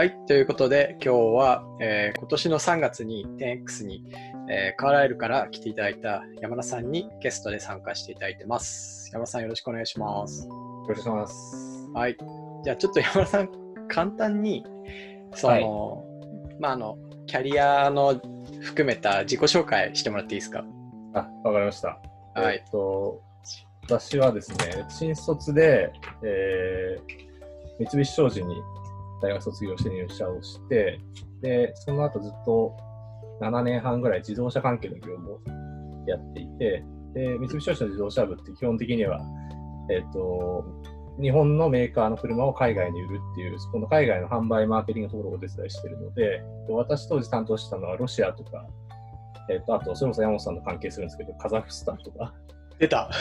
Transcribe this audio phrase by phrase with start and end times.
[0.00, 4.02] はい、ということで今日は、えー今年の3月に 10X に、
[4.48, 9.10] えーカーライルから来ていただいた山田さんにゲストで参加していただいてます。
[9.12, 10.46] 山田さんよろしくお願いします。
[10.48, 10.54] よ
[10.88, 11.90] ろしくお願いします。
[11.92, 12.16] はい。
[12.64, 13.48] じゃあちょっと山田さん、
[13.88, 14.64] 簡単に、
[15.34, 16.02] その、
[16.58, 18.18] まあ、あの、キャリアの
[18.62, 20.64] 含めた自己紹介してもらっていいですか？
[21.12, 21.98] あ、わかりました。
[22.34, 23.20] はいえっと、
[23.82, 25.92] 私はですね、新卒で、
[26.22, 27.30] えー
[27.80, 28.56] 三菱商事に
[29.20, 31.00] 大学卒業して入社をして、
[31.42, 32.76] で、その後ずっと
[33.40, 35.40] 7年半ぐらい自動車関係の業務を
[36.06, 36.84] やっていて、
[37.14, 39.20] で、三菱商事の自動車部って基本的には、
[39.90, 40.64] えっと、
[41.20, 48.66] 日本のメーカーの車を海外に売るっていう、そこの海外の販売マーケティングのところをお手伝いしているので、私当時担当したのはロシアとか、
[49.50, 52.32] えっと、あと、それこそ山本さんと関係するんですけど、カザフスタンとか、
[52.78, 53.10] 出た。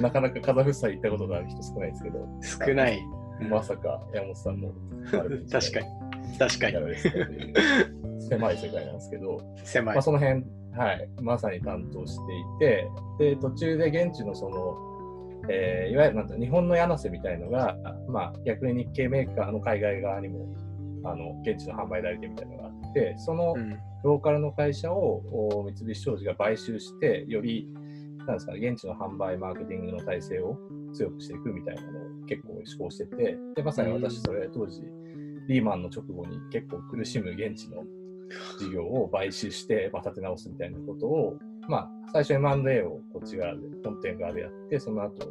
[0.00, 2.28] なかなかカザフスタン行ったことがある人少ないですけど、
[2.66, 3.00] 少ない。
[3.40, 4.72] まさか山本さんも
[5.50, 5.86] 確かに。
[6.38, 6.96] 確かに。
[8.20, 9.94] 狭い世界なんですけど、狭い。
[9.94, 10.02] まあ、。
[10.02, 14.76] その辺、はい、まさに担当していて、で、途中で現地のその、
[15.48, 17.76] えーいわゆるなんだ日本の柳瀬みたいのが、
[18.08, 20.48] まあ、逆に日系メーカーの海外側にも、
[21.04, 23.78] あの、現地の販売代理店みたいなのがあって、そのうん。
[24.04, 27.68] ローカルの会社をお三菱商事が買収して、より、
[28.26, 30.58] なんですかね、現地の販売、マーケティングの体制を
[30.92, 34.82] 強くしていくみたいなのを結構施行してて、で、まさに私、それ当時、
[35.48, 37.84] リーマンの直後に結構苦しむ現地の
[38.58, 41.38] 事業を買収して、まあ、立て直すみたいなことを、
[41.68, 45.26] まあ、最初 M&A をこっち側で、本店側でやって、その後、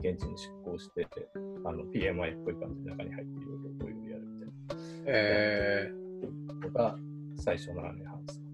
[0.00, 1.08] 現地に出向して、
[1.64, 5.92] あの、PMI っぽい感じで中に入っていろいろこういうのやるみたいえ
[6.62, 6.96] なのが、
[7.36, 8.52] 最初の7年半ですかね。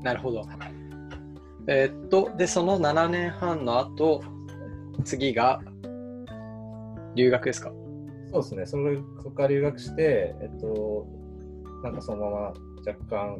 [0.00, 0.42] ー、なるほど。
[1.68, 4.22] えーっと、で、その7年半の後、
[5.04, 5.60] 次が
[7.14, 7.72] 留学ですか？
[8.32, 11.06] そうですね、それそこから留学して、えっと、
[11.84, 12.36] なんかそのまま
[12.86, 13.38] 若干、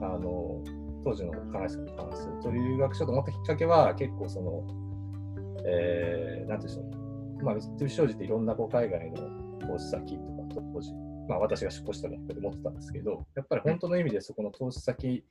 [0.00, 0.62] あの、
[1.04, 4.64] 当時の話話すると、留学しようと思ったきっかけは、結構その、
[5.66, 7.00] えー、なんていうんでしょ
[7.40, 9.16] う、まあ、三菱商事っていろんなこう海外の
[9.66, 10.22] 投資先と
[10.60, 10.92] か、当時、
[11.28, 15.24] まあ、私が出向した学校で持ってたんですけど、やっぱり本当の意味でそこの投資先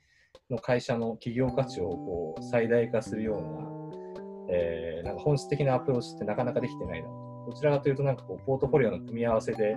[0.50, 7.10] の会社の企業価値をこう最大化するような、えーなんか本質的なアプローチってなかなかできてないな。
[7.46, 9.76] どちらかというと、なんかこう、ポートフォリオの組み合わせで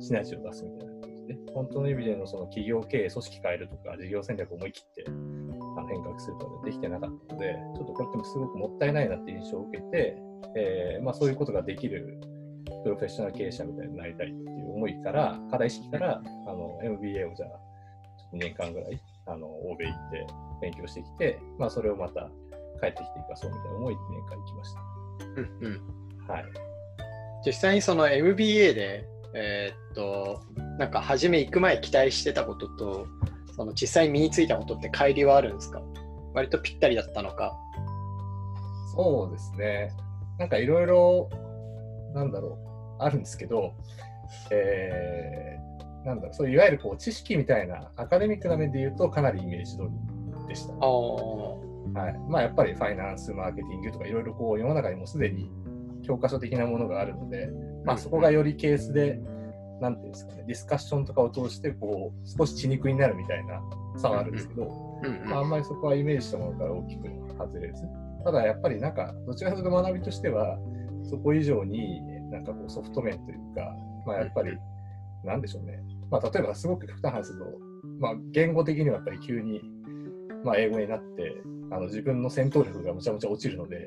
[0.00, 10.16] シナジーを出すみたいな感じで、本当の意味でのその企業経営、組織変えるとか、事業戦略を思い切ってあの変革するとかできてなかったので、ちょっとこれってすごくもったいないなって印象を受けて、
[10.56, 12.20] えーまあ、そういうことができる
[12.82, 17.63] プロフェッショナル経営者みたいになりたいっていう思いから、課題意識から、あの MBA をじゃあ、
[18.34, 20.26] 2年間ぐらい、あの、欧米行って
[20.60, 22.28] 勉強してきて、まあ、それをまた
[22.80, 24.74] 帰ってきて生かそうみたいな思いで2年間行きまし
[25.36, 25.80] うんうん。
[26.26, 26.32] た。
[26.34, 26.44] はい。
[27.46, 30.42] 実際にその MBA で、えーっと、
[30.78, 33.06] なんか初め行く前期待してたことと、
[33.56, 35.80] その実際に身についたことって乖離はあるんですか？
[36.34, 37.56] 割とぴったりだったのか？
[38.96, 39.92] そうですね。
[40.38, 41.28] なんかいろいろ、
[42.14, 42.58] なんだろ
[43.00, 43.74] う、あるんですけど、
[44.50, 45.73] えー、
[46.04, 51.74] なんだろう、そういわゆるこう知識みたいなアカデミックな面で言うとかなりイメージ通りでした、ねああ。
[51.94, 52.18] はい。
[52.28, 55.50] まあやっぱりファイナンス、マーケティングとかいろいろこう世の中にもすでに
[56.02, 57.50] 教科書的なものがあるので、
[57.84, 59.20] まあそこがよりケースで、
[59.80, 63.60] なんていうんですかね、ディスカッションとかを通してこう少し血肉になるみたいな
[63.96, 67.82] 差はあるんですけど、まあ、あんまりそこはイメージしたものから大きく外れず。
[68.24, 70.58] ただやっぱりなんか、どちらかというと学びとしては、
[71.02, 72.00] そこ以上に
[72.30, 73.76] なんかこうソフト面というか、
[74.06, 74.56] まあやっぱり、
[75.22, 75.82] なんでしょうね。
[76.14, 77.44] まあ例えばすごく極端な話すると、
[77.98, 79.62] まあ言語的にはやっぱり急に、
[80.44, 81.42] まあ英語になって、
[81.72, 83.84] あの自分の戦闘力がむちゃむちゃ落ちるので、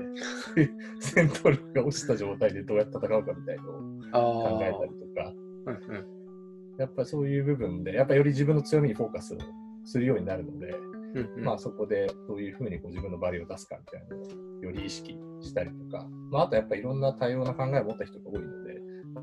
[0.99, 5.33] 戦闘力が落ちた状態でどうやって戦うかみたいなのをあ考えたありとか、
[5.67, 6.05] うんうん。
[6.77, 9.37] やっぱりそういう部分で、やっぱりより自分の強みにフォーカスを
[9.85, 10.75] するようになるので、
[11.13, 11.43] うんうん。
[11.45, 18.66] まあそこでどういうふうにこう自分のバリューを出すかみたいなのをより意識したりとか、まあ、あとやっぱりいろんな多様な考えを持った人が多いので、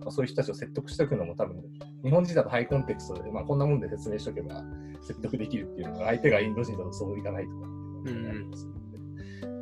[0.00, 1.62] まあ、そういう人たちを説得しておくのも多分、
[2.02, 4.64] 日本人だとハイコンテクストで、まあ、こんなもんで説明しておけば
[5.02, 7.66] 説得できるっていうのが、相手がインド人だとそういかないとか、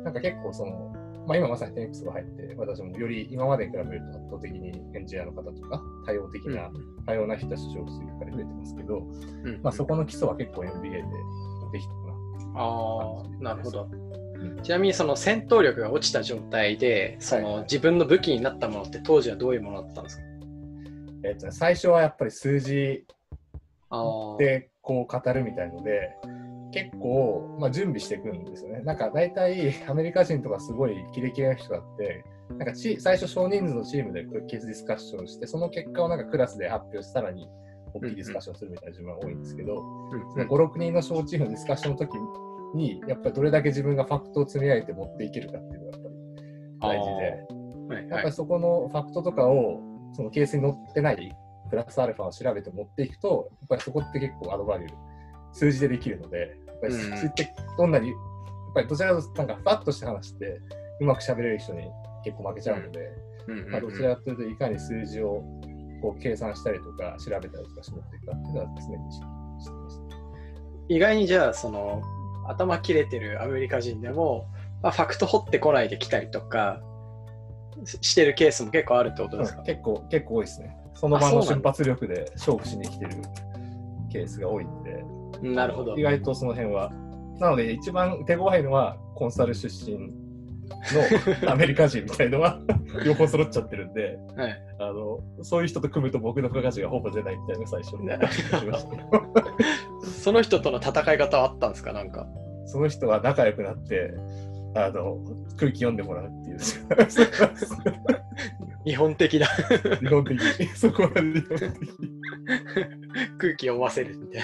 [0.03, 0.93] なんか結構その、
[1.27, 6.69] まあ、今まさに 10X が入って、私もより今までに比べると圧倒的にエンジニアの方とか、多様的な、
[7.05, 11.03] 多様な人たちと少数いっぱい増えてますけど、うんうんまあ、そこの基礎は結構 MBA で
[11.71, 12.13] できたかな。
[12.55, 13.89] ああ、なるほど。
[14.43, 14.63] うん。
[14.63, 20.23] ちなみにその戦闘力が落ちた状態で、その自分の武器になったものって当時はどういうものだったんですか？
[21.25, 23.05] えっとね、最初はやっぱり数字。
[24.39, 26.09] でこう語るみたいので、
[26.73, 28.81] 結構、まあ、準備していくんですよね。
[28.81, 32.25] なんか大体アメリカ人とかすごいキレキレな人だって、
[32.57, 37.47] なんかチ最初少人数のチームでケースディスカッションして、その結果をなんかクラスで発表して、さらに
[37.93, 39.75] 大きいディスカッションするみたいな順番が多いんですけど、
[40.33, 42.17] その5、6人の小チームのディスカッションの時
[42.75, 46.03] に、やっぱりどれだけ自分がファクトを積み上げて持っていけるかっていうのがやっ
[46.81, 47.11] ぱり大事で。
[47.11, 47.63] はいはい
[48.09, 49.79] やっぱりそこのファクトとかを
[50.13, 51.35] そのケースに載ってない
[51.69, 54.93] プラスアルファを調べて持っていくと、やっぱりそこって結構アドバリュー、
[55.51, 58.17] 数字でできるので、やっぱり数字ってどんなに、やっ
[58.75, 60.59] ぱりどちらかとなんかふわっとして話して、
[61.01, 61.89] うまく喋れる人に
[62.23, 63.09] 結構負けちゃうので、
[63.71, 65.43] まあ、どちらかというといかに数字を
[66.01, 69.25] こう計算したりとか調べたりとかして持っていくかっていうのは常に意識
[69.61, 70.15] してました。
[70.89, 72.01] 意外にじゃあその
[72.47, 74.47] 頭切れてるアメリカ人でも、
[74.81, 76.81] まあ、ファクト掘ってこないで来たりとか
[77.85, 80.77] ししてるケースも結構あるってことですか、結構、結構多いですね。
[80.93, 83.11] その場の瞬発力で勝負しに来てる
[84.11, 85.03] ケースが多いんで、
[85.41, 86.03] なるほど意。
[86.03, 86.91] 外とその辺は。
[87.39, 90.11] なので、一番手強いのは、コンサル出身
[91.43, 92.59] のアメリカ人みたいのは、
[93.05, 101.93] 両方揃っちゃってるんで、はい、あのそういう人と組むと僕の付加価値がほぼ出ないみたいな最初に ねしましたその人との戦い方はあったんですか？
[101.93, 102.27] なんか。
[102.65, 104.13] その人は仲良くなって、
[104.75, 105.17] あの
[105.57, 106.57] 空気読んでもらうっていう。
[108.85, 110.67] 日本的な日本的に。
[110.75, 111.69] そこは日本的に。
[113.37, 114.41] 空気読ませるみたい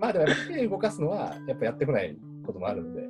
[0.00, 3.08] まあでも手動かすのはやっぱやってこないこともあるんで、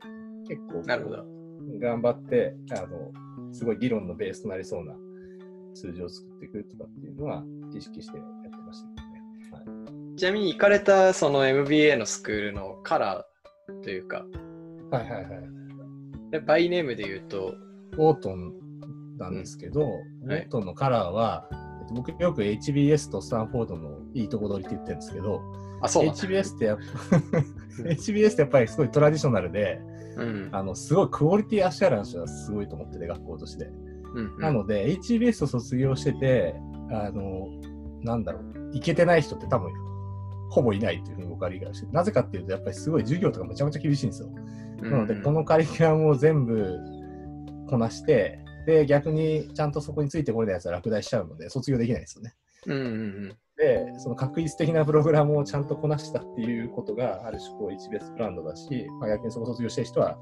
[0.48, 0.96] 結構な。
[0.96, 1.37] なるほど。
[1.78, 3.12] 頑張って、あの、
[3.52, 4.94] すごい議論のベースとなりそうな
[5.74, 7.44] 数字を作っていくとかっていうのは
[7.74, 9.72] 意識してやってましたけどね。
[9.90, 10.16] はい。
[10.16, 14.26] ちなみに行かれたその MBA のスクールのカラーというか、
[14.90, 15.28] はいはいはい。
[16.30, 17.54] でバイネームで言うと、
[17.96, 18.52] オートン
[19.18, 21.48] なんですけど、オートンのカラーは、
[21.80, 25.42] えっと僕よく HBS とスタンフォードのいいとこ取りって言ってるんですけど、
[25.80, 27.38] あ、そう HBS ってやっぱ
[27.88, 29.80] HBS ってやっぱりすごいトラディショナルで、
[30.18, 33.66] うんあのすごいクオリティアシュアランスはすごいと思ってて、学校として。
[34.14, 36.54] うんうんなので、HBS を卒業してて、
[36.90, 37.48] あの、
[38.02, 39.70] なんだろう、いけてない人って多分、
[40.50, 44.30] ほぼいないというふうに僕は理解しててなぜかっていうと、やっぱりすごい授業とかめちゃめちゃ厳しいんですよ。
[44.80, 46.78] なので、このカリキュラムを全部
[47.68, 52.34] こなして、で、逆にちゃんとそこについてこれないやつは落第しちゃうので、卒業できないですよね。
[52.66, 52.86] うんうんう
[53.28, 60.16] んで、その確率的なプログラムをちゃんとこなしたっていうことが、ある種こう HBS ブランドだし、まあ、逆にそこ卒業してる人は、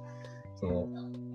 [0.54, 0.88] その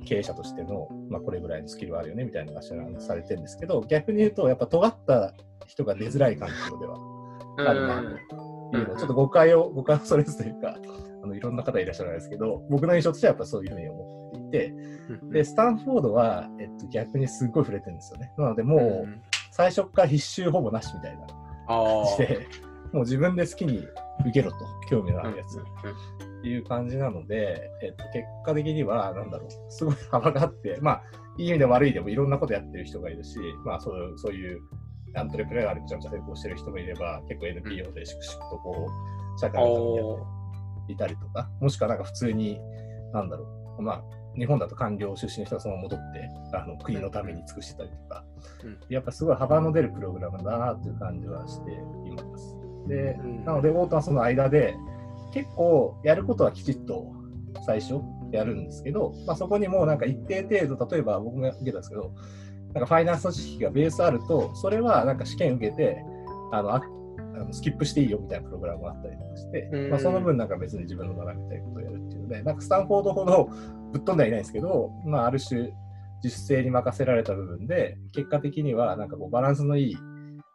[0.04, 5.36] 経営者としての、まあ、これぐらいのスキルはあるよねみたいなのがされてるんですけど、逆に言うと、やっぱ尖った
[5.68, 6.98] 人が出づらい環境では
[7.58, 8.02] うんあるな
[8.72, 10.76] というのを、ちょっと誤解を、誤解をそれずというか、
[11.24, 14.74] あのいろんな方いらっしゃるんですけど、僕の印象としてはやっぱそういうふうに思っていて、
[15.22, 18.34] うんで、スタンフォードは、えっと、逆にすっごい触れてるんですよね。
[18.38, 18.84] なので、もうん
[19.14, 19.22] う
[19.52, 21.28] 最初から必修ほぼなしみたいな。
[21.72, 22.48] ああして、
[22.92, 23.88] もう自分で好きに
[24.22, 24.58] 受けろと、
[24.90, 25.58] 興味のあるやつ。
[25.58, 25.64] うん
[26.42, 31.04] っていう感じなので、えっと、結果的には、なんだろう、すごい幅があって、まあ、
[31.38, 34.60] いい意味でも悪いでもいろんなことやってる人がいるし、まあ、そういうそういう
[35.14, 42.60] アントレプレナーでめちゃめちゃ成功してる人もいれば、結構 NPO で粛々とこう、社会のためにやっていたりとか、もしくはなんか普通に、
[43.14, 43.46] なんだろ
[43.78, 44.04] う、まあ、
[44.38, 48.24] 日本だと官僚出身の人がそのまま戻って、あの国のために尽くしてたりとか、
[48.64, 48.78] うん。
[48.90, 52.58] やっぱすごい幅の出るプログラムだなという感じはしています。
[52.88, 53.46] で、うん。
[53.46, 54.76] なので、オートはその間で、
[55.34, 57.14] 結構やることはきちっと
[57.66, 58.02] 最初
[58.32, 62.14] やるんですけど、まあ、そこにもうなんか一定程度、例えば僕も受けたんですけど、
[62.74, 66.04] なんかファイナンスの知識がベースあると、それはなんか試験受けて、
[66.52, 66.74] あの
[67.42, 73.50] ああのスキップしていいよみたいなプログラムがあったりとかして、うんまあ、その分なんか別に自分の学びたいことをやるっていうので、なんかスタンフォードほど
[73.92, 75.74] ぶっ飛んではいないんですけど、まあ、ある種
[76.24, 79.98] 自主性に任せられた部分で、結果的にはなんかこうバランスのいい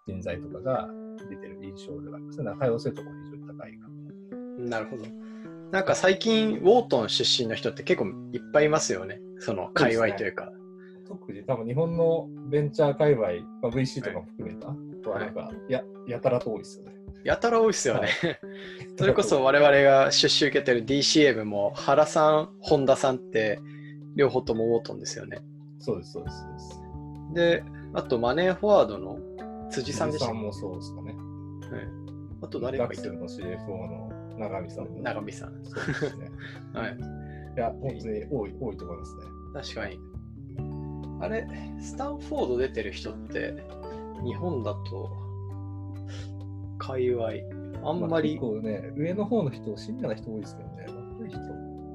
[0.06, 0.88] 人材とかが
[1.28, 2.52] 出てる印象ではありますね。
[2.58, 3.88] 多様性とかも非常に高いか
[4.58, 4.68] な。
[4.68, 5.04] なるほど。
[5.72, 9.20] なんか最近、ウォートン出身の人って結構いっぱいいますよね。
[9.40, 10.52] その界隈というか。
[11.08, 13.28] 特に多分日本のベンチャー界隈、
[13.62, 14.68] まあ、VC とかも含めた、
[15.10, 16.94] はなんかややたらと多いですよね。
[17.24, 18.00] やたら多いですよね。
[18.00, 18.10] はい
[18.98, 23.60] それこそ我々が出資受けてる DCA 部も原さん、本田さんって
[24.14, 25.40] 両方ともウォートンですよね。
[25.78, 26.44] そうです、そうです。
[27.34, 29.18] であとマネーフォワードの
[29.70, 30.34] 辻さんでしたっけ？
[30.34, 31.12] 辻もそうですかね。
[31.12, 32.06] はい
[32.42, 35.00] あと誰かいたの？CFO の永見さんも。
[35.02, 35.64] 長見さん。
[35.64, 36.30] そうですね。
[36.74, 36.96] はい。
[37.56, 39.22] いや、本当に多い多いと思いますね。
[39.54, 39.98] 確かに。
[41.20, 41.46] あれ、
[41.80, 43.54] スタンフォード出てる人って、
[44.24, 45.10] 日本だと、
[46.78, 50.86] 界隈、あんまり結、構ね、上の方の人、シニアな人多いですけどね。
[50.88, 51.38] 若い人。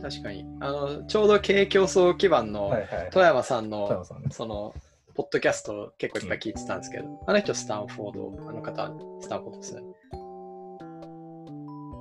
[0.01, 3.09] 確かに、あの、ちょうど経営競争基盤のはいはい。
[3.11, 4.29] 富山さんの富山さんね。
[4.31, 4.73] その、
[5.13, 9.81] ポッドキャスト結構いっぱい聞いてたんですけど、あの人スタンフォード、あの方、スタンフォードですね。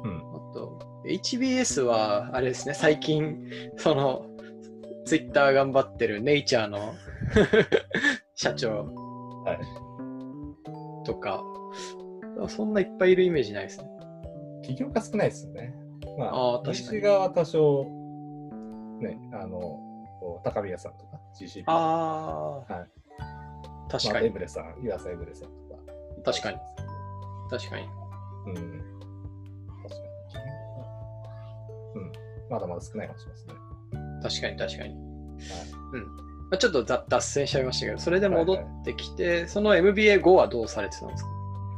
[0.04, 0.16] うん。
[0.18, 3.38] あと、HBS は、あれですね、最近、
[3.76, 4.26] その、
[5.04, 6.94] ツイッター頑張ってるネイチャーの
[8.36, 8.94] 社長
[9.44, 9.58] はい。
[12.40, 13.88] とか、そんないっぱいいるイメージないですね。
[14.62, 15.74] 起業家少ないですよね。
[16.18, 17.84] まあ、あー確かに西側は多少、
[19.00, 19.80] ね、あの、
[20.44, 22.88] 高宮さんとか、GCP、ああ、はい
[23.90, 25.80] 確かに、まあエブレさん、湯浅エブレさんとか。
[26.32, 26.58] 確かに。
[27.50, 27.82] 確かに。
[28.46, 28.54] うん。
[28.54, 28.64] 確か
[31.96, 32.00] に。
[32.00, 32.12] うん。
[32.50, 33.54] まだまだ少ないかもしれないですね。
[34.22, 34.94] 確かに、確かに。
[34.94, 35.00] はい。
[36.50, 41.30] まあ、ちょっとだ脱線しちゃいましたけど、それで戻ってきて、その MBA 後はどうされてたんですか？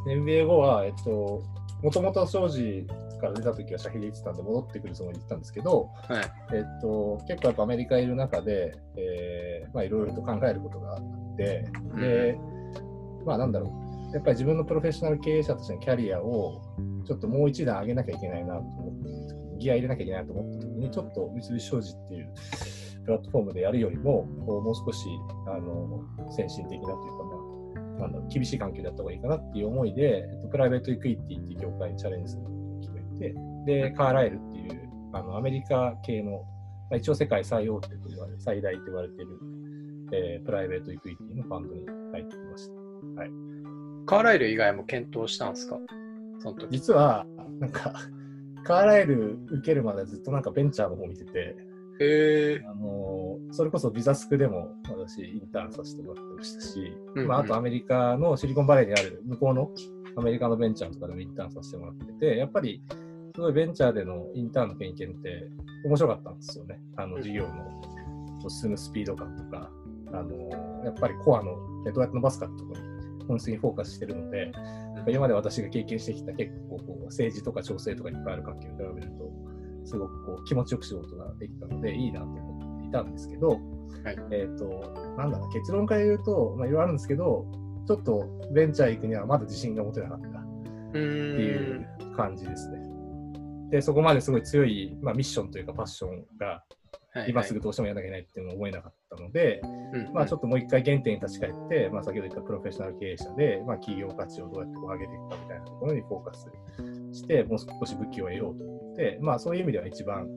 [0.07, 1.43] MBA 後は、えっと、
[1.83, 2.87] もともと庄司
[3.21, 6.33] から出た時はシャヒで行ってたんで、戻ってくるつもりで行ったんですけど、はい。
[6.55, 11.65] えっと、結構やっぱアメリカいる中で、えーまあいろいろと考えることがあって、
[11.97, 12.39] で、
[13.25, 13.73] まあなんだろ
[14.11, 16.61] う、やっぱり自分のプロフェッショナル経営者としてのキャリアを
[17.07, 18.95] ちょっともう一段上げなきゃいけないなと思っ
[19.29, 22.35] て、ギア入れなきゃいけないなと思った時に、ちょっと三菱商事っていう
[23.05, 25.07] プラットフォームでやるよりも、こうもう少し
[25.47, 27.32] あの先進的なというか、まあ、
[27.99, 33.35] なんだろう厳しい環境でやった方がいいかなっていう思いで、えっと、プライベートイクイティっていう業界にチャレンジすることを決めて、
[33.67, 36.43] で、カーライルっていうあのアメリカ系の、
[36.91, 39.39] まあ、一応世界最大手と言われる、最大と言われている、
[40.13, 42.75] えープライベートイクイティのファンドに入ってきました。
[44.07, 45.79] カーライル以外も検討したんですか？
[46.41, 46.73] その時。
[46.73, 47.25] 実は、
[47.61, 47.93] なんか、
[48.65, 51.57] カーライル受けるまでずっとなんかベンチャーの方見てて。
[52.67, 59.71] あのーそれこそビザスクでも私インターンさせてもらってましたし、うんうんまあ、あとアメリカのシリコンバレーにある向こうの
[60.17, 62.83] アメリカのベンチャーとかでもインターンさせてもらってて、やっぱり
[63.35, 65.49] すごいベンチャーでのインターンの経験って
[65.85, 66.81] 面白かったんですよね。
[66.97, 69.71] あの事業の進むスピード感とか、
[70.13, 71.53] あのーやっぱりコアの
[71.87, 74.51] えどうやって伸ばすかってところに本質にフォーカスしてるので、
[75.09, 79.52] 今まで私が経験してきた結構こう政治とか調整とかいっぱいある環境に比べると、
[79.85, 83.59] すごくこう気持ちよく仕事ができたので、いいなと思っていたんですけど、はい
[84.31, 87.47] えっ、と、なんだろう、結論から言うと、まあ、いろいろあるんですけど、
[87.87, 90.31] ちょっとベンチャー行くにはまだ自信が持てなかったっ
[90.91, 91.77] うていー。
[91.77, 92.79] うん感じですね。
[93.71, 96.63] で、そこまですごい強い、まあ、ミッションというかパッションが
[97.15, 99.61] はい今すぐどうしてもやらなきゃいけないっていうのを思えなかったので、
[99.93, 106.47] うんまあ、ちょっともう一回原点に立ち返って、まあ、先ほど言ったプロフェッショナル経営者で、まあ、企業価値をどうやってこう上げていくかみたいなところにフォーカス
[107.13, 110.29] して、もう少し武器を得ようと思って、まあ、そういう意味では一番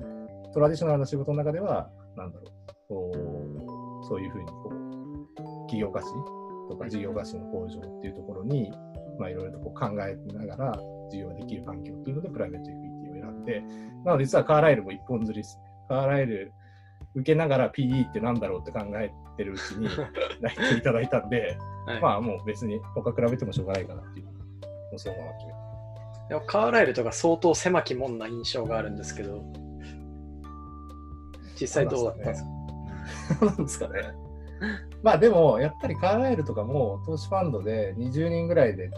[0.53, 2.49] トラディショナルな仕事の中では、なんだろう、
[2.87, 3.11] こ
[4.03, 6.07] うそういうふうにこう企業価値
[6.69, 8.71] とか事業価値の向上っていうところに、
[9.19, 10.79] まあ、いろいろとこう考えながら
[11.11, 13.61] 事業ができる環境っていうので、プライベートエクイティを選んで、
[14.05, 15.63] なので実はカーライルも一本釣りですね。
[15.89, 16.51] カーライル
[17.15, 19.87] 受けながら PE ってなんだろうって考えてるうちに
[20.41, 24.25] 内定いただいたんで、はいまあもう別に他比べてもしょうがないかなっていう。
[24.25, 24.31] も
[24.95, 25.53] うそのまま決め
[26.29, 29.43] でもカーライルとか相当狭きもんな印象があるんですけど、
[31.59, 33.39] 実際どうだったんですか？
[33.39, 33.45] た。
[33.45, 33.93] なんですかね。
[35.03, 38.89] まあでも、やっぱりカーライルとかも投資ファンドで20人ぐらいで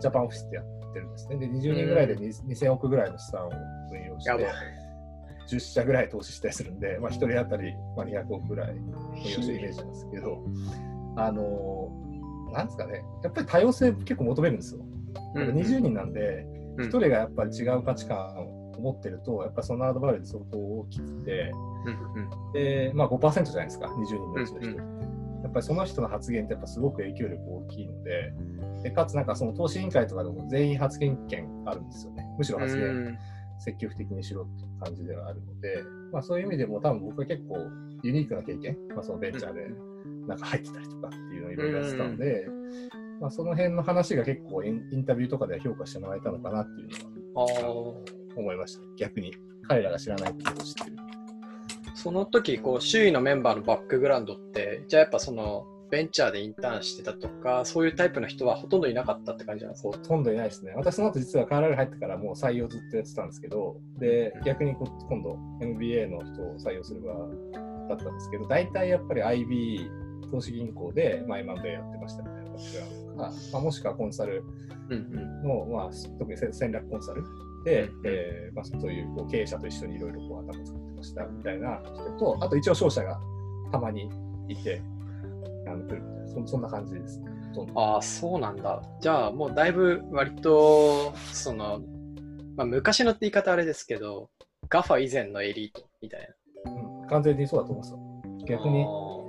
[0.00, 1.36] ジャパンオフィスってやってるんですね。
[1.36, 3.50] で、20人ぐらいでに2000億ぐらいの資産を
[3.92, 4.46] 運用してやばい、
[5.50, 8.92] 10社ぐらい投資したりするんで、まあ、1人当たりまあ200億ぐらい運
[9.22, 10.44] 用してるイメージなんですけど、
[11.16, 14.80] あのーなんですかね、やっぱり多様性結構求めるんですよ。
[15.34, 16.46] うんやっぱ20人なんで、
[16.78, 16.88] うん。
[16.88, 21.52] 1人がやっぱり違う価値観を持ってると、やっぱそのアドバルで相当大きくて、
[22.54, 24.78] で、まあ5%じゃないですか、20人のうちの1人って。
[24.80, 24.98] うん
[25.42, 28.32] やっぱりその人の発言ってやっぱすごく影響力大きいので、
[28.82, 32.26] でかつなんかその投資委員会とかでも全員発言権あるんですよね。
[32.36, 33.18] むしろ発言うん。
[33.60, 35.82] 積極的にしろっていう感じではあるので、
[36.12, 37.58] まあそういう意味でも多分僕は結構
[38.02, 39.60] ユニークな経験、まあそのベンチャーで
[40.26, 42.46] なんか入ってたりとかっていうのをいろいろやってたので、
[43.20, 46.88] まあその辺の話が結構インタビューとかでは評価してもらえたのかなっていう
[47.34, 47.94] のは
[48.36, 48.82] 思いました。
[48.96, 49.32] 逆に。
[49.68, 50.96] 彼らが知らないことを知ってる。
[51.94, 59.88] その時こう周囲のメンバーのバックグラウンドってじゃあやっぱそのベンチャーでインターンしてたとかそういうタイプの人はほとんどいなかったって感じなんですか？
[59.88, 60.72] ほとんどいないですね。
[60.76, 67.12] 私その後実はカーラル入ってからもう採用ずっとやってたんですけど、で、逆にこ今度 MBA の人を採用する場
[67.88, 74.44] だったんですけど、大体やっぱり IB 投資銀行で、まあ、今までやってましたみたいなバックグラウンドとか、まあ、もしくはコンサル
[74.90, 77.22] うんの、まあ、特に戦戦略コンサル
[77.64, 83.20] で、うんえーまあ、そういうこう経営者と一緒にいろいろこう頭使ってましたみたいな人と、あと一応商社が
[83.70, 84.08] たまに
[84.48, 84.80] いて、
[85.66, 87.20] あの来るみたいなそんそんな感じです。
[87.74, 88.82] ああそうなんだ。
[89.00, 91.80] じゃあもうだいぶ割とその、
[92.56, 94.30] まあ、昔のって言い方あれですけど
[94.68, 96.34] GAFA 以前のエリートみたい
[96.66, 98.86] うん、完全にそうだと思います逆にあ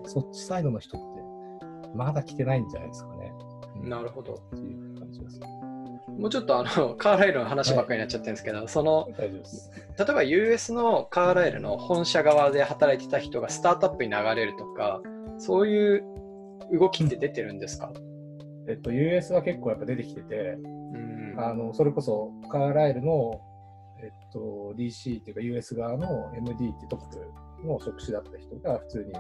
[0.10, 1.20] そっちサイドの人って
[1.96, 3.19] まだ来てないんじゃないですかね。
[3.84, 5.40] ーなるほどっていう感じです。
[6.18, 9.72] もうちょっとあの カーライルの話ばっかりになっちゃってるんですけど、その大丈夫です。
[9.98, 15.02] 例えば US のカーライルの本社側で働いてた人がスタートアップに流れるとか、
[15.38, 16.04] そういう
[16.72, 17.92] 動きって出てるんですか、
[18.68, 23.40] えっと、US は結構やっぱ出てきてて、うんあのそれこそカーライルの、
[24.02, 29.14] えっと、DC っていうか US 側の MD ってトップの職種だった人が普通に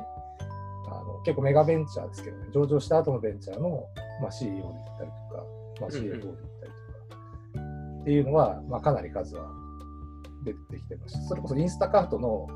[0.87, 3.85] あの結構メガベンチャーですけどね、上場した後のベンチャーの、
[4.21, 5.43] まあ、CEO で行ったりとか、
[5.81, 7.65] まあ、CFO で行ったりとか、
[8.01, 9.51] っていうのは、まあ、かなり数は
[10.43, 11.19] 出てきてました。
[11.21, 12.47] それこそインスタカートの、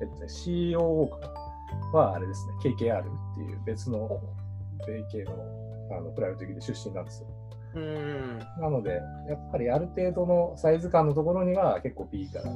[0.00, 1.08] えっとね、COO
[1.92, 3.04] はあれですね、KKR っ
[3.34, 4.20] ていう別の
[4.86, 5.32] 米系の
[5.88, 7.28] あのプライベート企業で出身なんですよ。
[7.76, 12.50] うんなので、やっぱりある程度のサイズ感のところには結構 B から、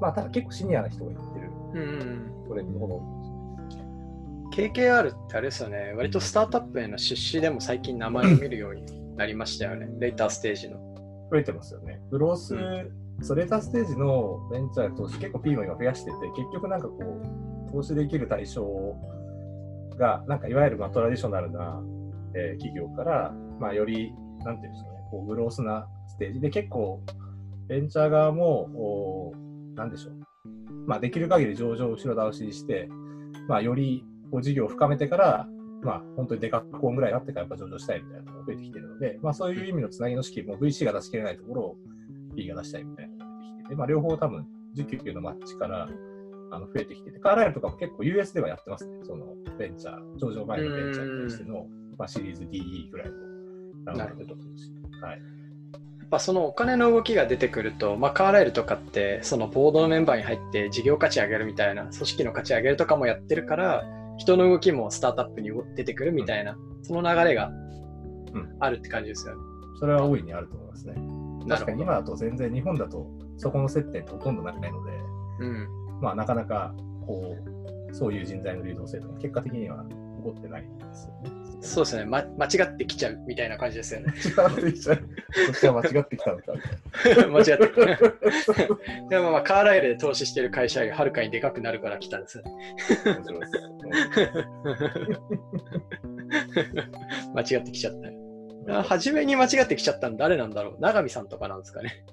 [0.00, 3.23] まあ、ただ結構シニアな人が言ってるうんトレンドの
[4.54, 10.78] KKR ってあれですよね、割とスタートアップへの出資でも最近名前を見るようになりましたよね、レーターステージの。
[11.32, 12.00] 増えてますよね。
[12.12, 17.20] グロース、うそうレーターステージのベンチャー投資、結構 P も今増やしてて、結局なんかこ
[17.68, 18.64] う、投資できる対象
[19.98, 21.82] が、なんかいわゆるまあトラディショナルな、
[22.36, 24.12] えー企業から、まあ、より、
[24.44, 26.40] なんていうんですかね、こうグロースなステージ。
[26.40, 27.00] で、結構、
[27.66, 29.32] ベンチャー側も、お
[29.74, 30.14] なんでしょう、
[30.86, 32.88] まあ、できる限り上場を後ろ倒しにして、
[33.48, 34.04] まあ、より
[34.34, 35.48] こう事業を深めてから、
[35.82, 41.76] まあ、本当にデカコンぐらいになってからやっぱ上場したいみたいなのが増えてきてるので、まあ、そういう意味のつなぎの資金も VC が出しきれないところを
[42.34, 44.44] B が出したいみたいなのが出てきてて、まあ、両方多分、
[44.76, 45.88] 需給のマッチから
[46.50, 53.14] あの増えてきてて、カーライルとかも結構 US ではやってますね、そのベンチャー、上場前のベンチャーに対しての、まあ、シリーズ DE ぐらいの
[53.84, 54.68] ラウンドとかもし
[55.00, 55.12] はい。
[55.12, 63.84] やっぱそのお金の動きが出てくると、まあ、カーライルとかってそのボードのメンバーに入って事業価値上げるみたいな組織の価値上げるとかもやってるから
[64.16, 67.54] 人の動きもスタートアップに出てくるみたいな、その流れがん
[68.60, 69.42] あるって感じですよね。
[69.78, 70.94] それは大いにあると思いますね。
[71.48, 73.06] 確かに今だと全然日本だと
[73.36, 74.70] そこの接点ってほとんどないので、
[75.40, 75.68] うん
[76.00, 76.74] まあ、なかなか
[77.06, 77.36] こ
[77.90, 81.43] うそういう人材の流動性とか結果的には起こってないんですよね。
[81.64, 84.12] そうですね、ま、間違ってきちゃうみたいな感じですよね。
[84.36, 84.96] 間違ってきちゃう。
[85.46, 86.44] そっちは間違ってきたのか。
[87.28, 88.08] 間違ってる。
[89.08, 92.52] でもまあカーライルで投資してる会社よりはるかにでかくなるから来たんですよね。
[97.34, 97.94] 間違ってきちゃっ
[98.66, 98.78] た。
[98.78, 100.80] あ初めに間違ってきちゃったの誰なんだろう？
[100.80, 102.04] 永見さんとかなんですかね。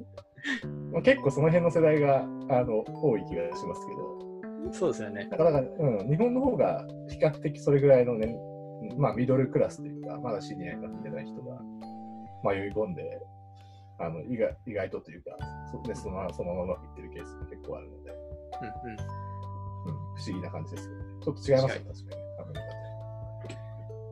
[0.92, 5.28] まあ、結構その辺の世代があの多い気がしますけど、そうですよね。
[5.30, 8.36] なかなか、うん、日本の方が比較的それぐらいのね、
[8.98, 11.62] まあ、ミドルクラスというか、まだシニアになってない人が
[12.44, 13.20] 迷い込んで、
[14.00, 15.32] あの意外意外とというか、
[15.72, 19.00] そでそのままそのままうまくいってるケースが結構あるので、うんうん
[19.89, 21.04] うん、不思議な感じですよね。
[21.24, 22.22] ちょっと違いますよ、確かに。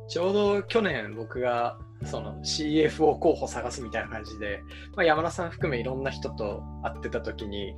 [0.08, 4.62] ちょうど去年僕がその CFO 候補探すみたいな感じで、
[4.96, 7.76] まあ、山田さん含めいろんな人と会ってた時に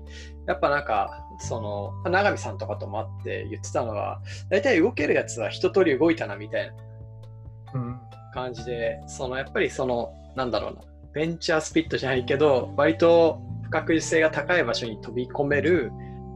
[0.48, 8.02] やっぱなんかその永見さんとかとも会って言ってたのは大体動けるやつは一通り動いたなみたいな
[8.34, 10.82] 感じでそのやっぱりそのなんだろうな
[11.14, 15.92] ベンチャースピットじゃないけど割と不確実性が高い場所に飛び込める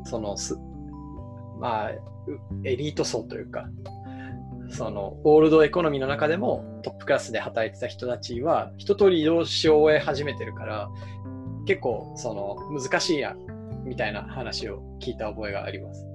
[0.06, 0.58] そのす
[1.60, 1.92] まあ
[2.64, 3.68] エリート層というか
[4.70, 10.90] そのオールドエコノミーの中でもトップクラスで働いてた人たちは一通り移動し終え始めてるから
[11.66, 13.36] 結構その難しいや
[13.84, 16.06] みたいな話を聞いた覚えがあります。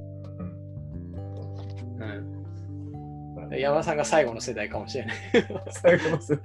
[3.51, 5.17] うん、山田さんが最後の世代かもしれない。
[5.71, 6.45] 最後の世代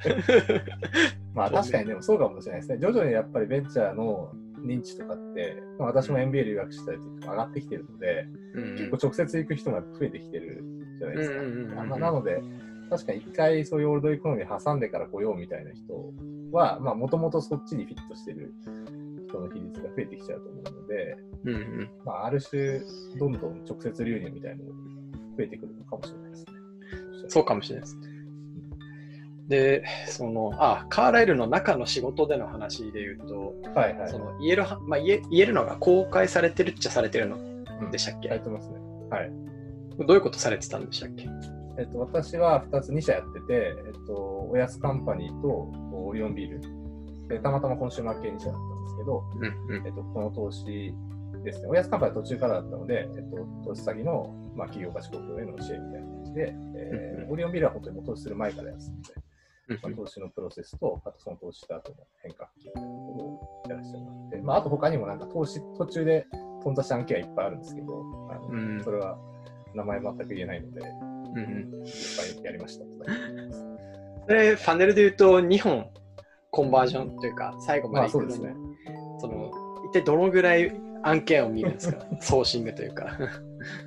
[1.34, 2.80] まあ確かにでもそうかもしれないですね。
[2.80, 4.32] 徐々にやっぱりベンチャーの
[4.66, 10.64] 認知とかって、まあ、私も MBA 留学したりとか上がってきてるので、うん結構直接行く人も増えてきてる
[11.06, 11.40] じゃないですか。
[11.40, 12.42] うんうんうんうんあまあなので、
[12.90, 16.14] 確かに一回そういうオールドエコノミー挟んでから来ようみたいな人
[16.52, 18.54] は、まあもともとそっちにフィットしてる
[19.28, 22.80] 人の比率が増えてきちゃうと思うので、うんうんまあある種、
[23.20, 24.76] どんどん直接流入みたいなのが
[25.38, 26.46] 増えてくるのかもしれないですね。
[27.28, 27.98] そうかもしれないです。
[29.48, 34.10] で、その、あ、カーライルの中の仕事での話で言うと、はいはい。
[34.10, 38.76] その言えるは、まあ、言え言えるのが公開されてるっちゃされてるのうんでしたっけ、やってますね。
[39.10, 39.32] はい。
[40.00, 41.30] どういうことされてたんでしたっけ？
[41.78, 45.48] えっと、私は2つ、2社やってて、えっと、おやつカンパニーと
[45.94, 47.28] オリオンビール。
[47.28, 49.86] で、たまたまコンシューマー系2社だったんですけど、うんうん。
[49.86, 50.94] えっと、この投資
[51.44, 57.30] ですね、おやつカンパニーは途中からだったので、えっと、投資先の、まあ、企業価値公表への支援みたいな感じで、えうんうん。
[57.30, 59.14] ーオリオンビールは本当にもう投資する前からやってたので、
[59.68, 59.96] まあ、うん。
[59.96, 66.26] 投資のプロセスと、あとその投資した後の変革期みたいなところをやらせてもらって、まあ、あと他にもなんか投資途中で
[66.64, 68.84] 頓挫した案件はいっぱいあるんですけど、あのうん。
[68.84, 69.18] それは
[69.76, 72.86] 名前全く言えないので、うんうんいっぱいやりました。
[74.28, 75.90] それ、ファネルで言うと2本
[76.50, 78.54] コンバージョンというか、最後まで行くのに、まあ
[79.20, 79.52] その
[79.90, 80.72] 一体どのぐらい
[81.04, 83.18] 案件を見るんですか、 ソーシングというか。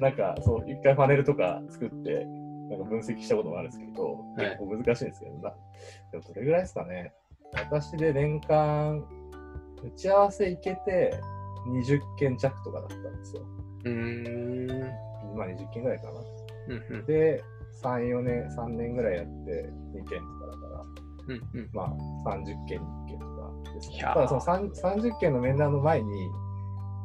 [0.00, 2.26] なんか、そう、一回パネルとか作って、
[2.70, 4.04] なんか分析したこともあるんですけど、
[4.36, 5.54] はい結構難しいんですけど、な
[6.12, 7.12] でもどれぐらいですかね。
[7.52, 9.04] 私で年間、
[9.82, 11.18] 打ち合わせ行けて
[11.68, 13.42] 20件弱とかだったんですよ。
[13.84, 14.92] うーん。
[15.36, 16.10] まあ20件ぐらいかな。
[16.68, 17.42] うんうんで、
[17.82, 20.84] 3、4年、3年ぐらいやって2件とかだから、
[21.28, 24.00] うんうんまあ30件、1件とかですね。
[24.02, 26.30] ただその3 30件の面談の前に、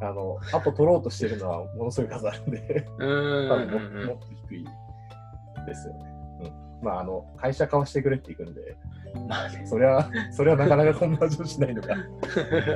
[0.02, 4.66] あの、アポ取ろうとしてるのはものすごい数あるんで、多分も,、っと低い
[5.66, 6.14] ですよね。
[6.42, 6.86] うん。
[6.86, 8.78] まあ、あの、会社買わしてくれっていくんで、
[9.30, 9.66] まあね。
[9.66, 11.96] それは、それはなかなかコンバージョンしないのが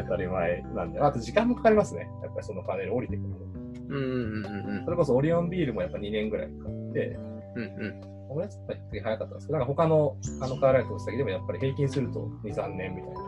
[0.04, 2.10] 当たり前なんで、あと時間もかかりますね。
[2.22, 3.38] やっぱりそのパネル降りてくるの。
[3.88, 4.02] うんうん
[4.46, 4.86] うんうん。
[4.86, 7.18] それこそオリオンビールもやっぱ2年ぐらいかかって、
[7.56, 8.02] うんうん。
[8.30, 13.20] このやつは比較的早かったんですけど、なんか他のあのカーライトの先でもやっぱり平均すると2、3年みたいな。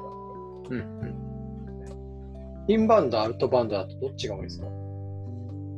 [0.71, 1.15] うんうん。
[2.67, 4.67] インバウンド、アウトバウンドだとどっちが多いですか？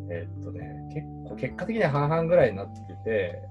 [0.10, 3.42] えーっとね、結構、結果的には半々ぐらいになってて、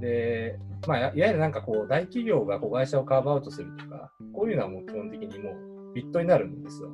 [0.00, 6.90] で、まあ、いわいわゆるなんかこう、大企業が子会社をカーブアウトするとか、こういうのはもう基本的にもう、ビットになるんですよ。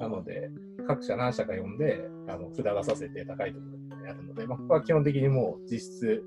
[0.00, 0.50] なので、
[0.94, 6.24] 各社何社か呼んで、あの札がさせて高いところでやるので、まあ、ここは基本的にもう実質、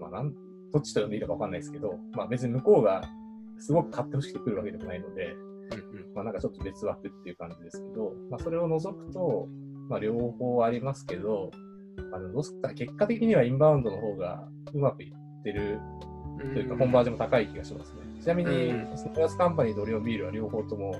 [0.00, 0.32] まあ、なん
[0.72, 3.02] どっちと呼んでいいのか分かんないですけど、まあ、別に向こうが
[3.58, 9.48] すごく買ってほしくて来るわけでもないので、うんまあ、なんかちょっと別枠っていう感じですけど、まあ、それを除くと、
[9.88, 11.50] まあ、両方ありますけど、
[12.12, 15.80] あのどうすか結果的にはインバウンドの方がうまくいってる
[16.40, 18.00] うんというか、コンバージョンも高い気がしますね。
[18.20, 20.94] ちなみにう、スノーヤスカンパニーとオリオンビールは両方とも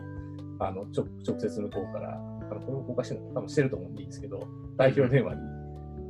[0.60, 2.20] あの直直接向こうから、
[2.66, 4.46] これを公開してるの多分してると思うんでいいんですけど、
[4.76, 5.40] 代表電話に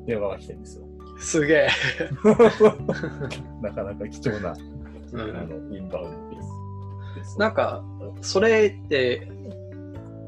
[0.06, 0.84] 電話が来てるんですよ。
[1.18, 1.68] すげえ。
[3.62, 4.54] なかなか貴重な、
[5.12, 6.48] うんあのインバウンドです。
[7.16, 7.84] ですなんか、
[8.20, 9.28] それって、